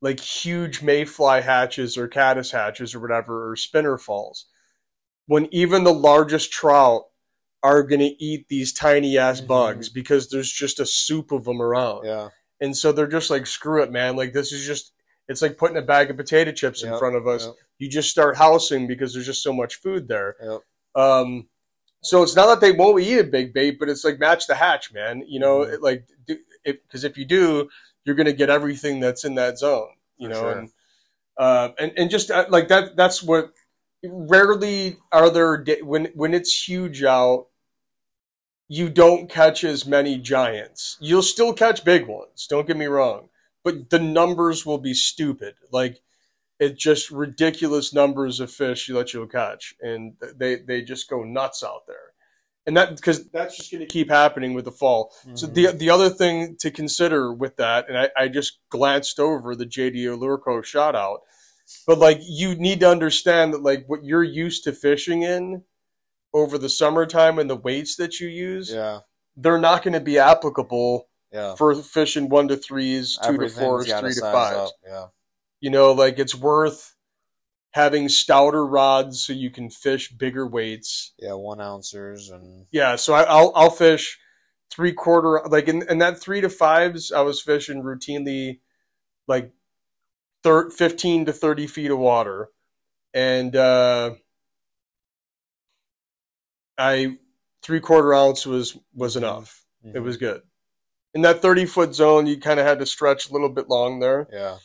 [0.00, 4.46] like huge mayfly hatches or caddis hatches or whatever or spinner falls
[5.26, 7.02] when even the largest trout
[7.62, 9.46] are going to eat these tiny ass Mhm.
[9.48, 12.04] bugs because there's just a soup of them around.
[12.06, 12.28] Yeah.
[12.60, 14.16] And so they're just like, screw it, man.
[14.16, 14.92] Like, this is just,
[15.28, 17.44] it's like putting a bag of potato chips in Yep, front of us.
[17.46, 17.54] Yep.
[17.78, 20.36] You just start housing because there's just so much food there.
[20.40, 20.60] Yep.
[20.94, 21.48] Um,
[22.02, 24.54] so it's not that they won't eat a big bait, but it's like match the
[24.54, 25.24] hatch, man.
[25.26, 25.74] You know, Mhm.
[25.74, 26.06] it, like,
[26.64, 27.68] because if you do,
[28.08, 30.58] you're going to get everything that's in that zone, you For know, sure.
[30.58, 30.70] and,
[31.36, 33.52] uh, and, and just uh, like that, that's what
[34.02, 37.46] rarely are there, da- when, when it's huge out,
[38.68, 40.96] you don't catch as many giants.
[41.00, 42.46] You'll still catch big ones.
[42.48, 43.28] Don't get me wrong,
[43.64, 45.54] but the numbers will be stupid.
[45.70, 46.00] Like
[46.60, 51.62] it's just ridiculous numbers of fish that you'll catch, and they they just go nuts
[51.62, 52.12] out there.
[52.68, 55.10] And that because that's just going to keep happening with the fall.
[55.34, 55.54] So Mhm.
[55.54, 59.64] the the other thing to consider with that, and I, I just glanced over the
[59.64, 61.22] JD Lurco shot out,
[61.86, 65.62] but like you need to understand that like what you're used to fishing in
[66.34, 68.98] over the summertime and the weights that you use, yeah.
[69.34, 71.54] they're not going to be applicable Yeah.
[71.54, 74.56] for fishing one to threes, two to fours, three to fives.
[74.58, 75.06] up, Yeah.
[75.60, 76.94] You know, like it's worth
[77.72, 81.12] having stouter rods so you can fish bigger weights.
[81.18, 81.34] Yeah.
[81.34, 84.18] One ouncers and Yeah, so I, I'll I'll fish
[84.70, 87.12] three quarter like in, in that three to fives.
[87.12, 88.60] I was fishing routinely
[89.28, 89.52] like
[90.42, 92.48] thir- fifteen to thirty feet of water,
[93.14, 94.14] and uh,
[96.76, 97.18] I
[97.62, 99.64] three quarter ounce was was enough.
[99.84, 100.02] It Mhm.
[100.02, 100.42] was good.
[101.14, 104.00] In that thirty foot zone, you kind of had to stretch a little bit long
[104.00, 104.28] there.
[104.32, 104.58] Yeah.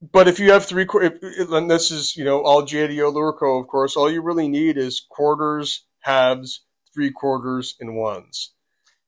[0.00, 3.12] But if you have three, qu- if, if- and this is you know all JDO
[3.12, 6.62] Lurco, of course, all you really need is quarters, halves,
[6.94, 8.52] three quarters, and ones.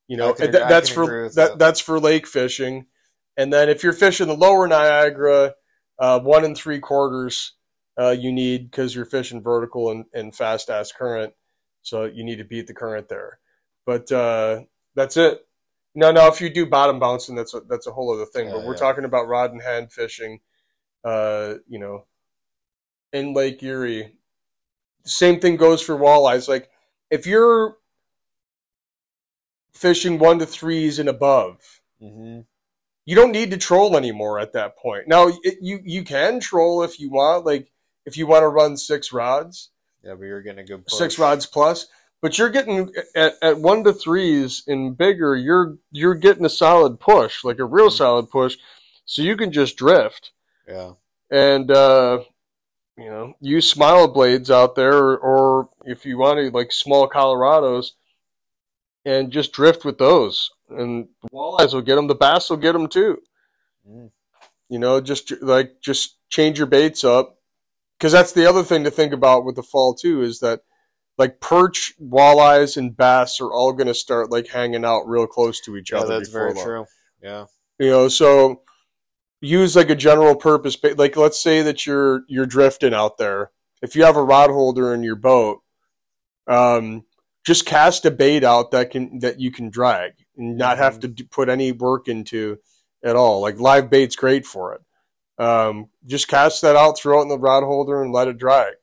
[0.07, 1.59] You know, I can- and that- that's for that, that.
[1.59, 2.87] that's for lake fishing.
[3.37, 5.55] And then if you're fishing the lower Niagara,
[5.99, 7.55] uh, one and three quarters
[7.99, 11.33] uh, you need because you're fishing vertical and, and fast ass current,
[11.83, 13.39] so you need to beat the current there.
[13.87, 14.63] But uh,
[14.95, 15.47] that's it.
[15.95, 16.27] No, no.
[16.29, 18.49] If you do bottom bouncing, that's a, that's a whole other thing.
[18.49, 18.81] Yeah, but we're yeah.
[18.81, 20.41] talking about rod and hand fishing.
[21.05, 22.07] Uh, you know,
[23.13, 24.13] in Lake Erie,
[25.05, 26.49] same thing goes for walleyes.
[26.49, 26.71] Like
[27.11, 27.77] if you're
[29.75, 31.59] fishing one to threes and above,
[32.01, 32.41] hmm
[33.05, 35.09] you don't need to troll anymore at that point.
[35.09, 37.73] Now it, you you can troll if you want, like
[38.07, 39.71] if you want to run six rods,
[40.05, 40.99] Yeah, but you're getting a good push.
[40.99, 41.87] six rods plus.
[42.21, 45.37] But you're getting at, at one to threes and bigger.
[45.37, 47.97] You're you're getting a solid push, like a real Mhm.
[47.97, 48.57] solid push,
[49.05, 50.33] so you can just drift
[50.69, 50.93] Yeah.
[51.31, 52.23] and uh,
[52.97, 57.09] you know use smile blades out there, or, or if you want to like small
[57.09, 57.93] Colorados,
[59.05, 60.51] and just drift with those.
[60.71, 62.07] And the walleyes will get them.
[62.07, 63.19] The bass will get them too.
[63.89, 64.11] Mm.
[64.69, 67.37] You know, just like just change your baits up,
[67.99, 70.61] because that's the other thing to think about with the fall too is that
[71.19, 75.61] like perch, walleyes, and bass are all going to start like hanging out real close
[75.61, 76.19] to each Yeah, other.
[76.19, 76.65] that's very long.
[76.65, 76.87] true.
[77.23, 77.45] Yeah.
[77.79, 78.63] You know, so
[79.43, 80.99] use like a general purpose bait.
[80.99, 83.51] Like let's say that you're you're drifting out there.
[83.83, 85.61] If you have a rod holder in your boat,
[86.47, 87.05] um,
[87.45, 91.09] just cast a bait out that can that you can drag and not have to
[91.31, 92.59] put any work into
[93.05, 93.41] at all.
[93.41, 94.81] Like live bait's great for it.
[95.43, 98.75] Um, just cast that out, throw it in the rod holder, and let it drag.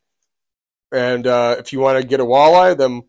[0.92, 3.04] And uh, if you want to get a walleye, then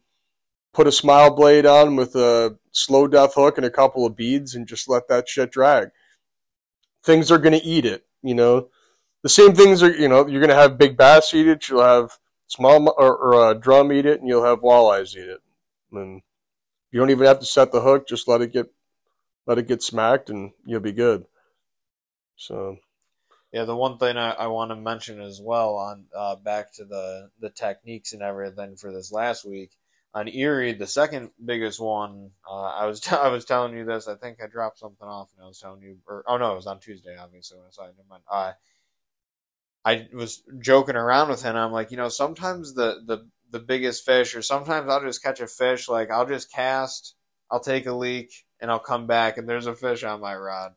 [0.73, 4.55] put a smile blade on with a slow death hook and a couple of beads,
[4.55, 5.89] and just let that shit drag.
[7.03, 8.69] Things are going to eat it, you know.
[9.23, 11.69] The same things are, you know, you're going to have big bass eat it.
[11.69, 15.41] You'll have small or, or uh, drum eat it, and you'll have walleyes eat it.
[15.93, 16.23] And
[16.91, 18.71] you don't even have to set the hook; just let it get
[19.47, 21.27] let it get smacked, and you'll be good.
[22.37, 22.79] So
[23.53, 26.85] Yeah, the one thing I, I want to mention as well on uh, back to
[26.85, 29.71] the the techniques and everything for this last week
[30.13, 32.31] on Erie, the second biggest one.
[32.49, 34.09] Uh, I was I was telling you this.
[34.09, 36.57] I think I dropped something off, and I was telling you, or oh no, it
[36.57, 37.59] was on Tuesday, obviously.
[37.59, 38.23] When I saw it, never mind.
[38.31, 38.53] Uh,
[39.85, 41.57] I was joking around with him.
[41.57, 45.41] I'm like, you know, sometimes the the the biggest fish, or sometimes I'll just catch
[45.41, 45.89] a fish.
[45.89, 47.15] Like I'll just cast,
[47.51, 50.73] I'll take a leak, and I'll come back, and there's a fish on my rod.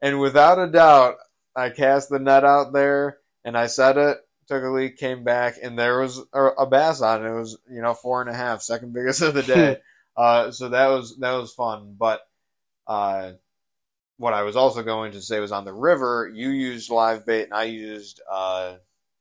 [0.00, 1.16] And without a doubt,
[1.54, 4.18] I cast the net out there, and I set it,
[4.48, 7.28] took a leak, came back, and there was a, a bass on it.
[7.30, 9.78] It was you know four and a half, second biggest of the day.
[10.16, 12.22] uh, so that was that was fun, but.
[12.86, 13.32] Uh,
[14.18, 17.44] what I was also going to say was on the river, you used live bait
[17.44, 18.74] and I used uh,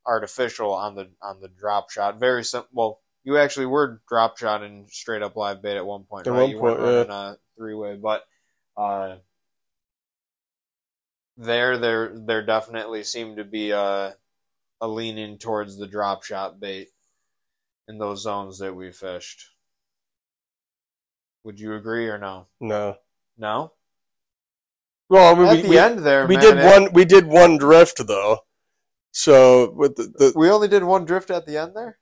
[0.05, 2.19] artificial on the on the drop shot.
[2.19, 2.69] Very simple.
[2.73, 6.41] Well, you actually were drop shotting straight up live bait at one point, At right?
[6.43, 7.31] one you weren't point, yeah.
[7.31, 8.25] a three way, but
[8.75, 9.17] uh,
[11.37, 14.15] there there there definitely seemed to be a
[14.81, 16.89] a leaning towards the drop shot bait
[17.87, 19.45] in those zones that we fished.
[21.43, 22.47] Would you agree or no?
[22.59, 22.95] No.
[23.37, 23.71] No.
[25.09, 26.93] Well, I mean, At we, the we, end there, we man, did it- one.
[26.93, 28.39] We did one drift though.
[29.11, 31.97] So with the, the We only did one drift at the end there.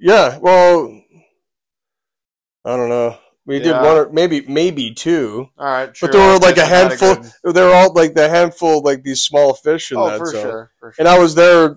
[0.00, 1.00] yeah, well,
[2.64, 3.18] I don't know.
[3.46, 3.82] We did Yeah.
[3.82, 6.08] one or maybe maybe two, All right, sure.
[6.08, 7.16] but there were like a handful.
[7.52, 10.40] They were all like the handful, like these small fish in Oh, that for zone.
[10.42, 11.02] sure, for sure.
[11.02, 11.76] And I was there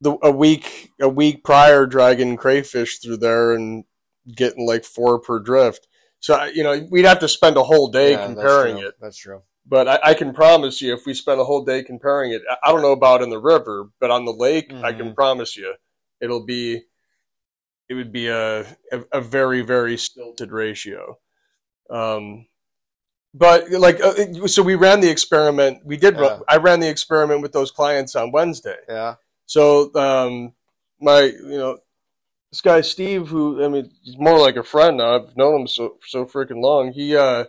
[0.00, 3.84] the a week a week prior, dragging crayfish through there and
[4.36, 5.86] getting like four per drift.
[6.20, 8.86] So you know, we'd have to spend a whole day Yeah, comparing true.
[8.86, 8.94] it.
[9.00, 9.42] That's true.
[9.66, 12.70] But I, I can promise you, if we spent a whole day comparing it, I-
[12.72, 15.14] don't know about in the river, but on the lake, I can Mhm.
[15.14, 15.74] promise you,
[16.20, 16.82] it'll be,
[17.92, 21.18] it would be a a, a very very stilted ratio.
[21.90, 22.46] Um,
[23.34, 25.84] but like, uh, so we ran the experiment.
[25.84, 26.16] We did.
[26.16, 26.54] run- Yeah.
[26.54, 28.76] I ran the experiment with those clients on Wednesday.
[28.88, 29.14] Yeah.
[29.46, 30.54] So um,
[31.00, 31.78] my, you know,
[32.50, 35.14] this guy Steve, who I mean, he's more like a friend now.
[35.16, 36.92] I've known him so so freaking long.
[36.92, 37.44] He, uh,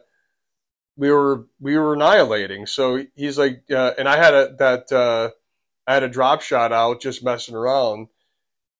[0.97, 2.65] we were we were annihilating.
[2.65, 5.31] So he's like, uh, and I had a that uh,
[5.87, 8.07] I had a drop shot out just messing around,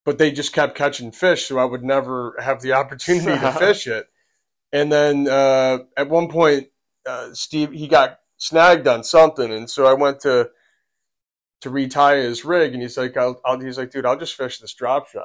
[0.04, 3.86] but they just kept catching fish, so I would never have the opportunity to fish
[3.86, 4.06] it.
[4.72, 6.68] And then uh, at one point,
[7.06, 10.50] uh, Steve he got snagged on something, and so I went to
[11.62, 14.58] to retie his rig, and he's like, I'll, I'll, he's like, dude, I'll just fish
[14.58, 15.24] this drop shot.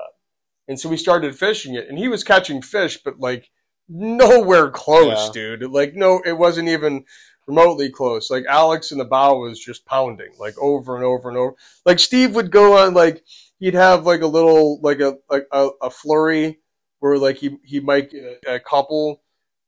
[0.69, 3.49] And so we started fishing it, and he was catching fish, but like
[3.89, 5.32] nowhere close, Yeah.
[5.57, 5.71] dude.
[5.71, 7.05] Like no, it wasn't even
[7.47, 8.30] remotely close.
[8.30, 11.55] Like Alex in the bow was just pounding, like over and over and over.
[11.86, 13.23] Like Steve would go on, like
[13.60, 16.60] he'd have like a little, like a like a, a flurry
[16.99, 19.22] where like he he might get a, a couple,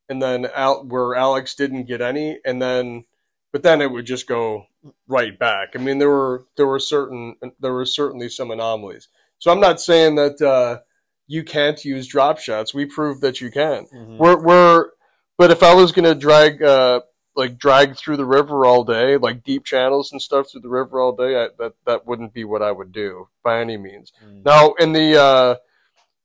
[0.10, 3.06] and then out where Alex didn't get any, and then
[3.54, 4.66] but then it would just go
[5.08, 5.70] right back.
[5.76, 9.08] I mean, there were there were certain there were certainly some anomalies.
[9.39, 10.80] So I'm not saying that uh,
[11.28, 12.74] you can't use drop shots.
[12.74, 13.88] We proved that you can.
[13.94, 14.18] Mhm.
[14.18, 14.89] We're we're
[15.38, 17.02] but if I was gonna drag uh
[17.36, 21.00] like drag through the river all day, like deep channels and stuff through the river
[21.00, 24.12] all day, I, that that wouldn't be what I would do by any means.
[24.26, 24.46] Mm.
[24.46, 25.56] Now in the uh,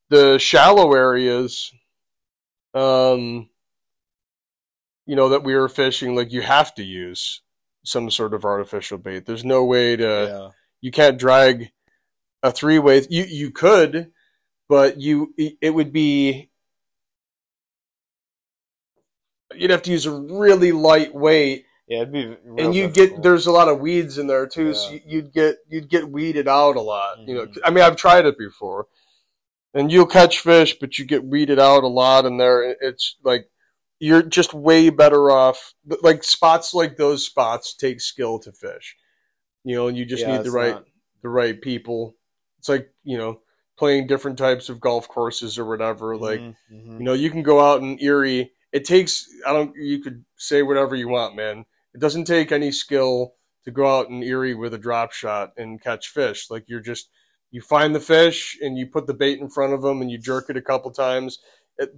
[0.08, 1.72] the shallow areas,
[2.74, 3.48] um,
[5.06, 7.40] you know that we were fishing, like you have to use
[7.84, 9.24] some sort of artificial bait.
[9.24, 10.48] There's no way to yeah.
[10.80, 11.70] you can't drag
[12.42, 13.06] a three way.
[13.08, 14.10] You you could,
[14.68, 16.50] but you it would be
[19.58, 22.36] you'd have to use a really light weight Yeah, it'd be.
[22.58, 24.94] and you get there's a lot of weeds in there too, so Yeah.
[24.94, 27.18] you- you'd get you'd get weeded out a lot.
[27.26, 27.58] You know, Mhm.
[27.64, 28.86] I mean, I've tried it before,
[29.74, 32.76] and you'll catch fish, but you get weeded out a lot in there.
[32.80, 33.48] It's like
[33.98, 35.74] you're just way better off.
[36.02, 38.96] Like spots like those spots take skill to fish.
[39.64, 40.84] You know, and you just Yeah, need the right not-
[41.22, 42.16] the right people.
[42.58, 43.40] It's like you know
[43.78, 46.16] playing different types of golf courses or whatever.
[46.16, 46.98] Like Mhm, mhm.
[46.98, 48.52] you know, you can go out in Erie.
[48.76, 51.64] It takes I don't you could say whatever you want, man.
[51.94, 53.32] It doesn't take any skill
[53.64, 56.50] to go out in Erie with a drop shot and catch fish.
[56.50, 57.08] Like you're just
[57.50, 60.18] you find the fish and you put the bait in front of them and you
[60.18, 61.38] jerk it a couple times.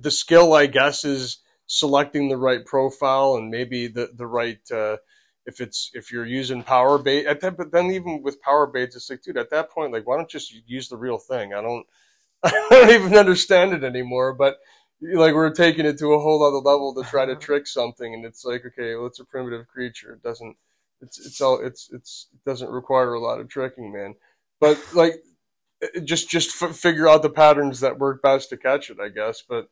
[0.00, 4.98] The skill, I guess, is selecting the right profile and maybe the the right uh,
[5.46, 7.26] if it's if you're using power bait.
[7.26, 10.06] At that, but then even with power baits, it's like, dude, at that point, like,
[10.06, 11.54] why don't you just use the real thing?
[11.54, 11.86] I don't
[12.44, 14.32] I don't even understand it anymore.
[14.32, 14.58] But
[15.00, 17.40] like we're taking it to a whole other level to try to uh-huh.
[17.40, 20.12] trick something, and it's like, okay, well, it's a primitive creature.
[20.12, 20.56] It doesn't.
[21.00, 24.14] It's it's all it's it's it doesn't require a lot of tricking, man.
[24.60, 25.22] But like,
[26.04, 29.42] just just f- figure out the patterns that work best to catch it, I guess.
[29.48, 29.68] But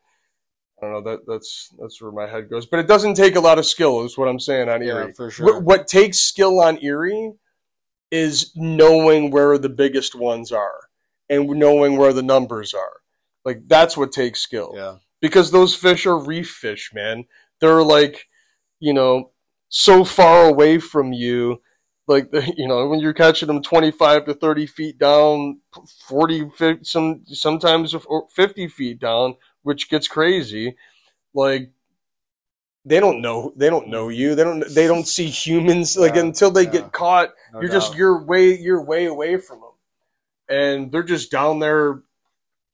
[0.81, 1.11] I don't know.
[1.11, 2.67] That that's that's where my head goes.
[2.67, 5.07] But it doesn't take a lot of skill, is what I'm saying on Erie.
[5.07, 5.61] Yeah, for What, sure.
[5.61, 7.33] what takes skill on Erie
[8.13, 10.81] is knowing where the biggest ones are
[11.29, 13.01] and knowing where the numbers are.
[13.45, 14.97] Like that's what takes skill Yeah.
[15.21, 17.25] Because those fish are reef fish, man.
[17.61, 18.27] They're like,
[18.81, 19.31] you know,
[19.69, 21.61] so far away from you.
[22.07, 25.61] Like, you know, when you're catching them 25 to 30 feet down,
[26.09, 27.95] 40, 50, some, sometimes
[28.35, 30.77] 50 feet down, which gets crazy.
[31.35, 31.71] Like,
[32.85, 34.37] they don't know, they don't know you.
[34.37, 35.97] They don't, they don't see humans.
[35.97, 36.71] Like, Yeah, until they yeah.
[36.71, 39.71] get caught, No you're just, you're way, you're way away from them.
[40.49, 42.03] And they're just down there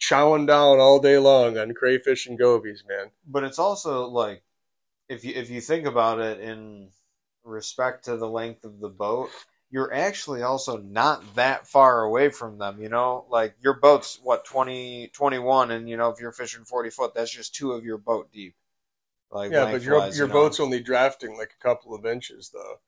[0.02, 3.10] chowing down all day long on crayfish and gobies, man.
[3.26, 4.42] but it's also like
[5.08, 6.88] if you if you think about it in
[7.44, 9.30] respect to the length of the boat
[9.70, 14.44] you're actually also not that far away from them you know like your boat's what
[14.44, 17.98] 20 21 and you know if you're fishing 40 foot that's just two of your
[17.98, 18.54] boat deep
[19.32, 20.32] like Yeah, but your your you know?
[20.32, 22.78] boat's only drafting like a couple of inches though.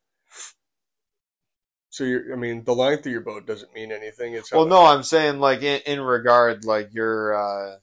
[1.95, 4.35] So you're, I mean, the length of your boat doesn't mean anything.
[4.35, 7.77] It's well no i'm saying like in, in regard like your uh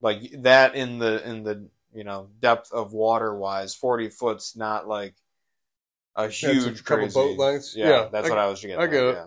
[0.00, 4.88] like that in the in the you know depth of water wise, forty foot's not
[4.88, 5.14] like
[6.16, 7.14] a huge a couple crazy.
[7.14, 7.76] boat lengths.
[7.76, 8.76] Yeah, Yeah, that's I- what I was getting.
[8.78, 9.14] I at, get it.
[9.14, 9.26] Yeah.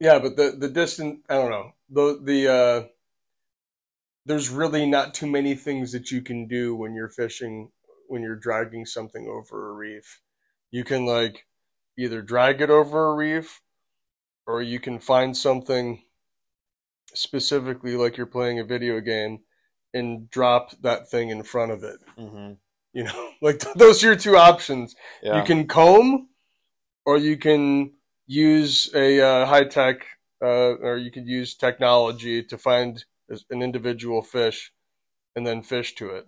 [0.00, 1.72] Yeah, but the the distance, I don't know.
[1.90, 2.88] The the uh
[4.26, 7.70] there's really not too many things that you can do when you're fishing
[8.08, 10.20] when you're dragging something over a reef.
[10.70, 11.46] You can like
[11.96, 13.60] either drag it over a reef
[14.46, 16.02] or you can find something
[17.14, 19.40] specifically like you're playing a video game
[19.94, 21.98] and drop that thing in front of it.
[22.16, 22.52] hmm
[22.92, 24.94] You know, like those are your two options.
[25.22, 25.38] Yeah.
[25.38, 26.28] You can comb,
[27.06, 27.92] or you can
[28.26, 30.06] use a uh, high tech,
[30.42, 33.04] uh, or you could use technology to find
[33.50, 34.72] an individual fish,
[35.36, 36.26] and then fish to it.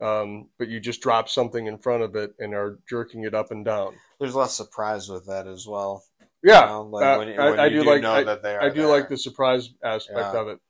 [0.00, 3.50] Um, but you just drop something in front of it and are jerking it up
[3.50, 3.94] and down.
[4.20, 6.04] There's less surprise with that as well.
[6.42, 8.20] Yeah, you know, like uh, when, I- I do do like- I-
[8.60, 8.86] I do there.
[8.88, 10.40] like the surprise aspect Yeah.
[10.40, 10.60] of it.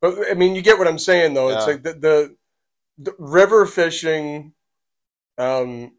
[0.00, 1.48] But I mean, you get what I'm saying, though.
[1.48, 2.36] It's like the, the
[2.98, 4.52] the river fishing
[5.36, 5.92] um,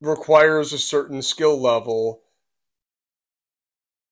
[0.00, 2.22] requires a certain skill level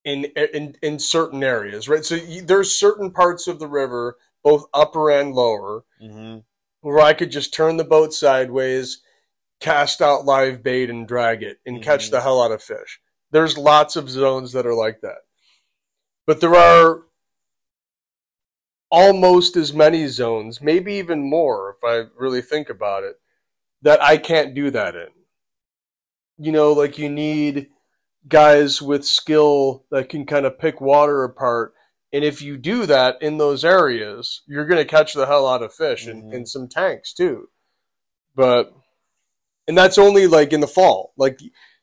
[0.04, 2.04] in in in certain areas, right?
[2.04, 6.38] So you, there's certain parts of the river, both upper and lower, hmm
[6.80, 9.02] where I could just turn the boat sideways,
[9.60, 12.10] cast out live bait, and drag it and catch Mhm.
[12.12, 13.00] the hell out of fish.
[13.30, 15.22] There's lots of zones that are like that.
[16.26, 17.04] But there are
[18.90, 23.20] almost as many zones, maybe even more if I really think about it,
[23.82, 25.08] that I can't do that in.
[26.38, 27.70] You know, like you need
[28.28, 31.74] guys with skill that can kind of pick water apart.
[32.16, 35.62] And if you do that in those areas, you're going to catch the hell out
[35.62, 36.34] of fish and, Mhm.
[36.34, 37.50] and some tanks too.
[38.34, 38.72] But,
[39.68, 41.38] and that's only like in the fall, like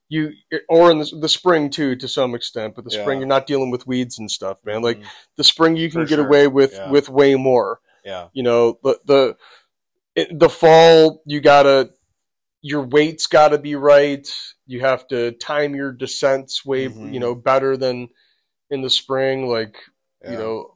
[0.09, 0.31] you,
[0.67, 2.73] or in the, the spring too, to some extent.
[2.73, 4.81] But the spring, you're not dealing with weeds and stuff, man.
[4.81, 5.05] Like Mhm.
[5.38, 6.25] the spring, you can For get sure.
[6.25, 6.89] away with Yeah.
[6.89, 9.38] with way more yeah, you know the the
[10.31, 11.91] the fall you gotta
[12.61, 14.27] your weight's gotta be right
[14.65, 17.13] you have to time your descents way Mhm.
[17.13, 18.09] you know better than
[18.69, 19.77] in the spring like
[20.24, 20.32] yeah.
[20.32, 20.74] you know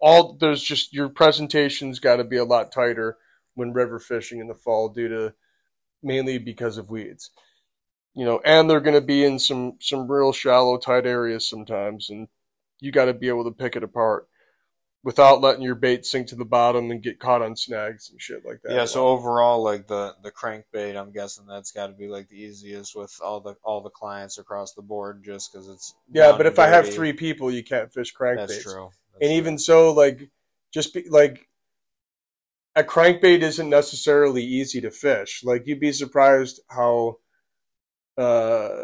[0.00, 3.16] all there's just your presentation's got to be a lot tighter
[3.54, 5.34] when river fishing in the fall due to
[6.02, 7.30] mainly because of weeds
[8.14, 12.10] you know and they're going to be in some some real shallow tight areas sometimes
[12.10, 12.28] and
[12.80, 14.28] you got to be able to pick it apart
[15.02, 18.44] without letting your bait sink to the bottom and get caught on snags and shit
[18.44, 22.08] like that Yeah, so overall, like the the crankbait, I'm guessing that's got to be
[22.08, 25.94] like the easiest with all the all the clients across the board, just because it's
[26.12, 28.90] yeah but if i have three people you can't fish crankbaits that's true.
[29.12, 29.36] That's and true.
[29.36, 30.30] even so like
[30.72, 31.46] just be like
[32.76, 37.18] a crankbait isn't necessarily easy to fish like you'd be surprised how
[38.18, 38.78] uh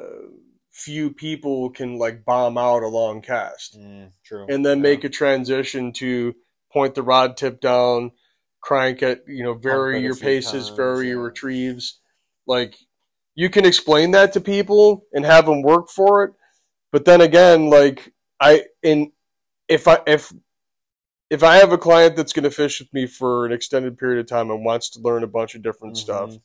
[0.76, 4.82] few people can like bomb out a long cast Mm, true, and then Yeah.
[4.82, 6.34] make a transition to
[6.70, 8.12] point the rod tip down
[8.60, 12.00] crank it you know vary your paces times, vary your retrieves
[12.46, 12.76] like
[13.34, 16.32] you can explain that to people and have them work for it
[16.92, 19.10] but then again like i in
[19.68, 20.32] if i if
[21.30, 24.20] if i have a client that's going to fish with me for an extended period
[24.20, 26.40] of time and wants to learn a bunch of different stuff Mhm.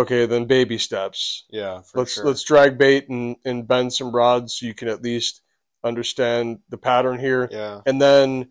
[0.00, 1.44] Okay then baby steps.
[1.50, 2.24] Yeah, for let's sure.
[2.24, 5.42] let's drag bait and and bend some rods so you can at least
[5.84, 7.48] understand the pattern here.
[7.50, 8.50] Yeah, and then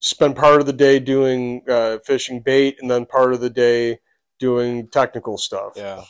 [0.00, 4.00] spend part of the day doing uh, fishing bait and then part of the day
[4.38, 5.74] doing technical stuff.
[5.76, 6.04] Yeah,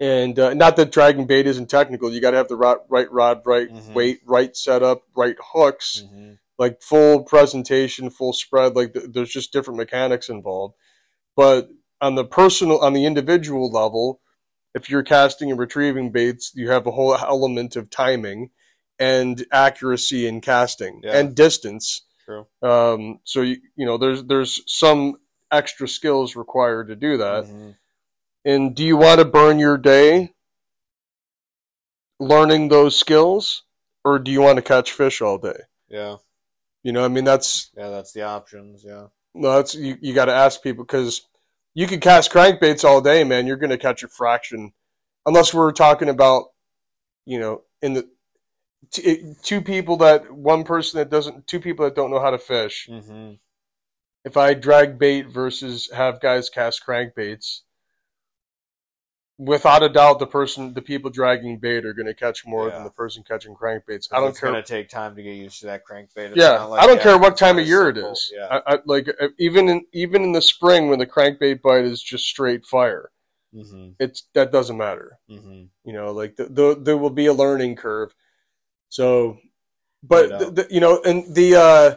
[0.00, 2.12] and uh, not that dragging bait isn't technical.
[2.12, 3.94] You got to have the right, right rod right Mhm.
[3.94, 6.04] weight right setup right hooks.
[6.10, 10.74] Hmm like full presentation full spread like th- there's just different mechanics involved.
[11.36, 11.68] But
[12.00, 14.20] on the personal on the individual level
[14.74, 18.50] if you're casting and retrieving baits you have a whole element of timing
[18.98, 21.18] and accuracy in casting Yeah.
[21.18, 22.46] and distance true.
[22.62, 25.16] um, so you, you know there's there's some
[25.50, 27.76] extra skills required to do that Mhm.
[28.44, 30.34] and do you want to burn your day
[32.18, 33.62] learning those skills
[34.04, 36.16] or do you want to catch fish all day Yeah,
[36.82, 38.82] you know i mean that's yeah, that's the options.
[38.84, 41.22] Yeah, no that's you, you got to ask people because
[41.76, 43.46] you could cast crankbaits all day man.
[43.46, 44.72] You're going to catch a fraction.
[45.26, 46.46] Unless we're talking about
[47.24, 48.08] you know in the
[48.90, 52.38] t- two people that one person that doesn't two people that don't know how to
[52.38, 52.88] fish.
[52.90, 53.34] Hmm
[54.26, 57.60] if I drag bait versus have guys cast crankbaits,
[59.38, 62.74] without a doubt, the person, the people dragging bait are going to catch more Yeah.
[62.76, 64.08] than the person catching crankbaits.
[64.12, 64.50] I don't it's care.
[64.50, 66.32] gonna take time to get used to that crankbait.
[66.32, 68.12] It's yeah, like I don't care what time of year it simple.
[68.12, 68.32] is.
[68.34, 71.84] Yeah, I, I, like uh, even in even in the spring when the crankbait bite
[71.84, 73.10] is just straight fire,
[73.52, 75.18] hmm it's that doesn't matter.
[75.28, 78.14] hmm You know, like the, the, there will be a learning curve.
[78.88, 79.38] So,
[80.02, 81.96] but No the, the, you know, and the uh,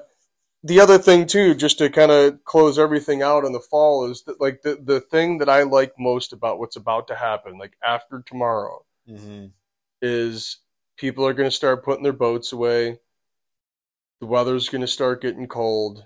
[0.63, 4.23] the other thing too, just to kind of close everything out in the fall, is
[4.23, 7.77] that like the the thing that I like most about what's about to happen, like
[7.83, 9.47] after tomorrow, hmm
[10.01, 10.57] is
[10.97, 12.99] people are going to start putting their boats away.
[14.21, 16.05] The weather's going to start getting cold.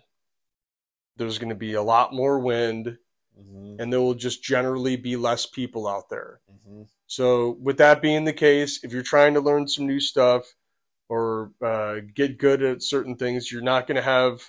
[1.18, 2.98] There's going to be a lot more wind,
[3.36, 6.42] hmm and there will just generally be less people out there.
[6.48, 10.54] hmm So, with that being the case, if you're trying to learn some new stuff
[11.14, 14.42] or uh, get good at certain things, you're not going to have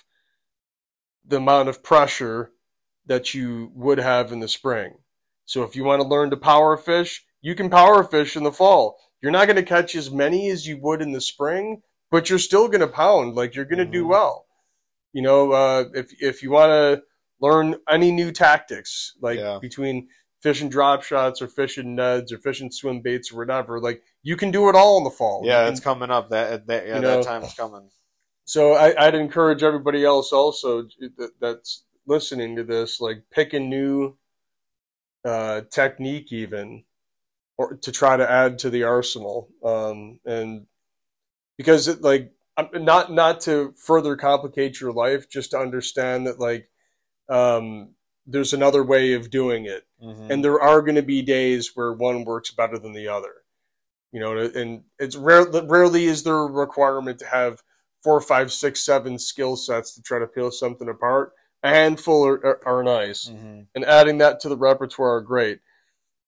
[1.27, 2.51] the amount of pressure
[3.05, 4.97] that you would have in the spring.
[5.45, 8.51] So, if you want to learn to power fish, you can power fish in the
[8.51, 8.97] fall.
[9.21, 12.39] You're not going to catch as many as you would in the spring, but you're
[12.39, 13.35] still going to pound.
[13.35, 14.09] Like you're going to do Mhm.
[14.09, 14.45] well.
[15.13, 17.03] You know, uh, if if you want to
[17.39, 19.59] learn any new tactics, like Yeah.
[19.61, 20.09] between
[20.41, 24.49] fishing drop shots or fishing neds or fishing swim baits or whatever, like you can
[24.51, 25.43] do it all in the fall.
[25.45, 26.29] Yeah, You it's coming up.
[26.31, 27.89] That that yeah, You know- that time's coming.
[28.43, 30.81] so I, I'd encourage everybody else also
[31.17, 34.17] that, that's listening to this, like pick a new
[35.23, 36.83] uh, technique even,
[37.57, 39.49] or to try to add to the arsenal.
[39.63, 40.65] Um, and
[41.57, 46.39] because it like I'm- not not to further complicate your life, just to understand that
[46.39, 46.67] like
[47.29, 47.89] um,
[48.27, 51.93] there's another way of doing it hmm and there are going to be days where
[51.93, 53.33] one works better than the other
[54.15, 57.61] you know and it's rare rarely is there a requirement to have
[58.01, 61.33] four five six seven skill sets to try to peel something apart.
[61.63, 63.27] A handful are, are, are nice.
[63.27, 65.59] Hmm and adding that to the repertoire are great.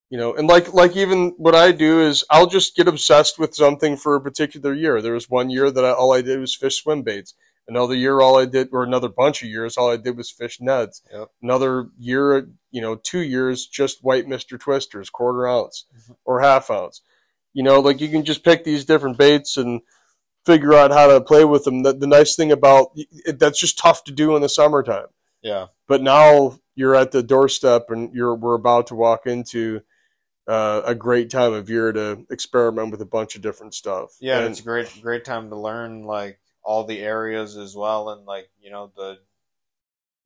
[0.10, 3.56] You know and like like even what i do is i'll just get obsessed with
[3.56, 5.02] something for a particular year.
[5.02, 7.34] There was one year that I, all i did was fish swim baits.
[7.70, 10.60] Another year all i did or another bunch of years all i did was fish
[10.60, 11.28] neds Yep.
[11.42, 16.16] another year you know two years just white mr twisters quarter ounce Mhm.
[16.26, 17.02] or half ounce
[17.58, 19.82] you know like you can just pick these different baits and
[20.46, 23.78] figure out how to play with them the, the nice thing about it, that's just
[23.78, 25.08] tough to do in the summertime
[25.42, 25.68] Yeah.
[25.88, 29.82] but now you're at the doorstep and you're we're about to walk into
[30.48, 34.16] uh, a great time of year to experiment with a bunch of different stuff.
[34.22, 38.12] Yeah, and, it's a great great time to learn like all the areas as well,
[38.12, 39.18] and like you know the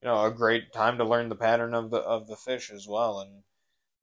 [0.01, 2.87] you know a great time to learn the pattern of the of the fish as
[2.87, 3.31] well, and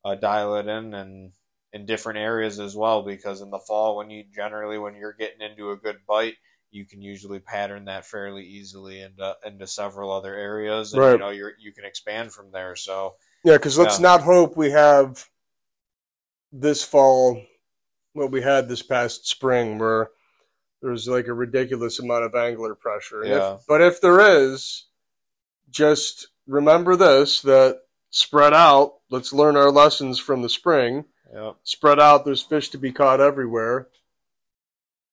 [0.04, 1.32] uh, dial it in and
[1.72, 3.02] in different areas as well.
[3.02, 6.36] Because in the fall, when you generally when you're getting into a good bite,
[6.70, 11.30] you can usually pattern that fairly easily into into several other areas, and you know
[11.30, 12.76] you're you can expand from there.
[12.76, 13.14] So
[13.44, 14.02] yeah, because let's Yeah.
[14.02, 15.28] not hope we have
[16.52, 17.42] this fall
[18.14, 20.10] what we had this past spring, where
[20.80, 23.22] there was like a ridiculous amount of angler pressure.
[23.22, 23.58] And if- Yeah.
[23.68, 24.86] but if there is,
[25.70, 28.94] just remember this: that spread out.
[29.10, 31.04] Let's learn our lessons from the spring.
[31.32, 32.24] Yep, spread out.
[32.24, 33.88] There's fish to be caught everywhere,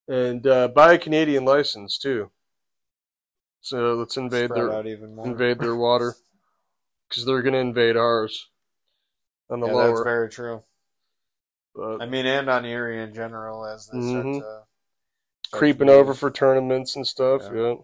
[0.08, 2.30] and uh, buy a Canadian license too.
[3.62, 5.26] So let's invade spread their out even more.
[5.26, 6.16] invade their water
[7.10, 8.48] because they're going to invade ours
[9.50, 10.64] on the yeah, that's very true.
[11.76, 14.40] but I mean, and on Erie in general, as they start Mhm.
[14.40, 14.40] to
[15.48, 17.42] start creeping over for tournaments and stuff.
[17.46, 17.62] Yeah.
[17.62, 17.76] Yeah.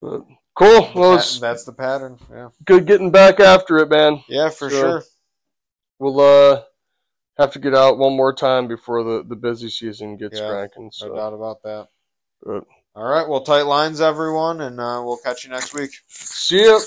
[0.00, 0.20] But
[0.54, 0.90] cool.
[0.94, 2.18] Well, it's that's the pattern.
[2.30, 4.22] Yeah, good getting back after it, man.
[4.28, 5.02] yeah, for So- sure.
[5.98, 6.62] We'll uh
[7.38, 10.90] have to get out one more time before the the busy season gets Yeah, cranking.
[11.02, 11.88] No doubt about that.
[12.42, 15.90] But All right, well, tight lines, everyone, and uh, we'll catch you next week.
[16.08, 16.78] see ya.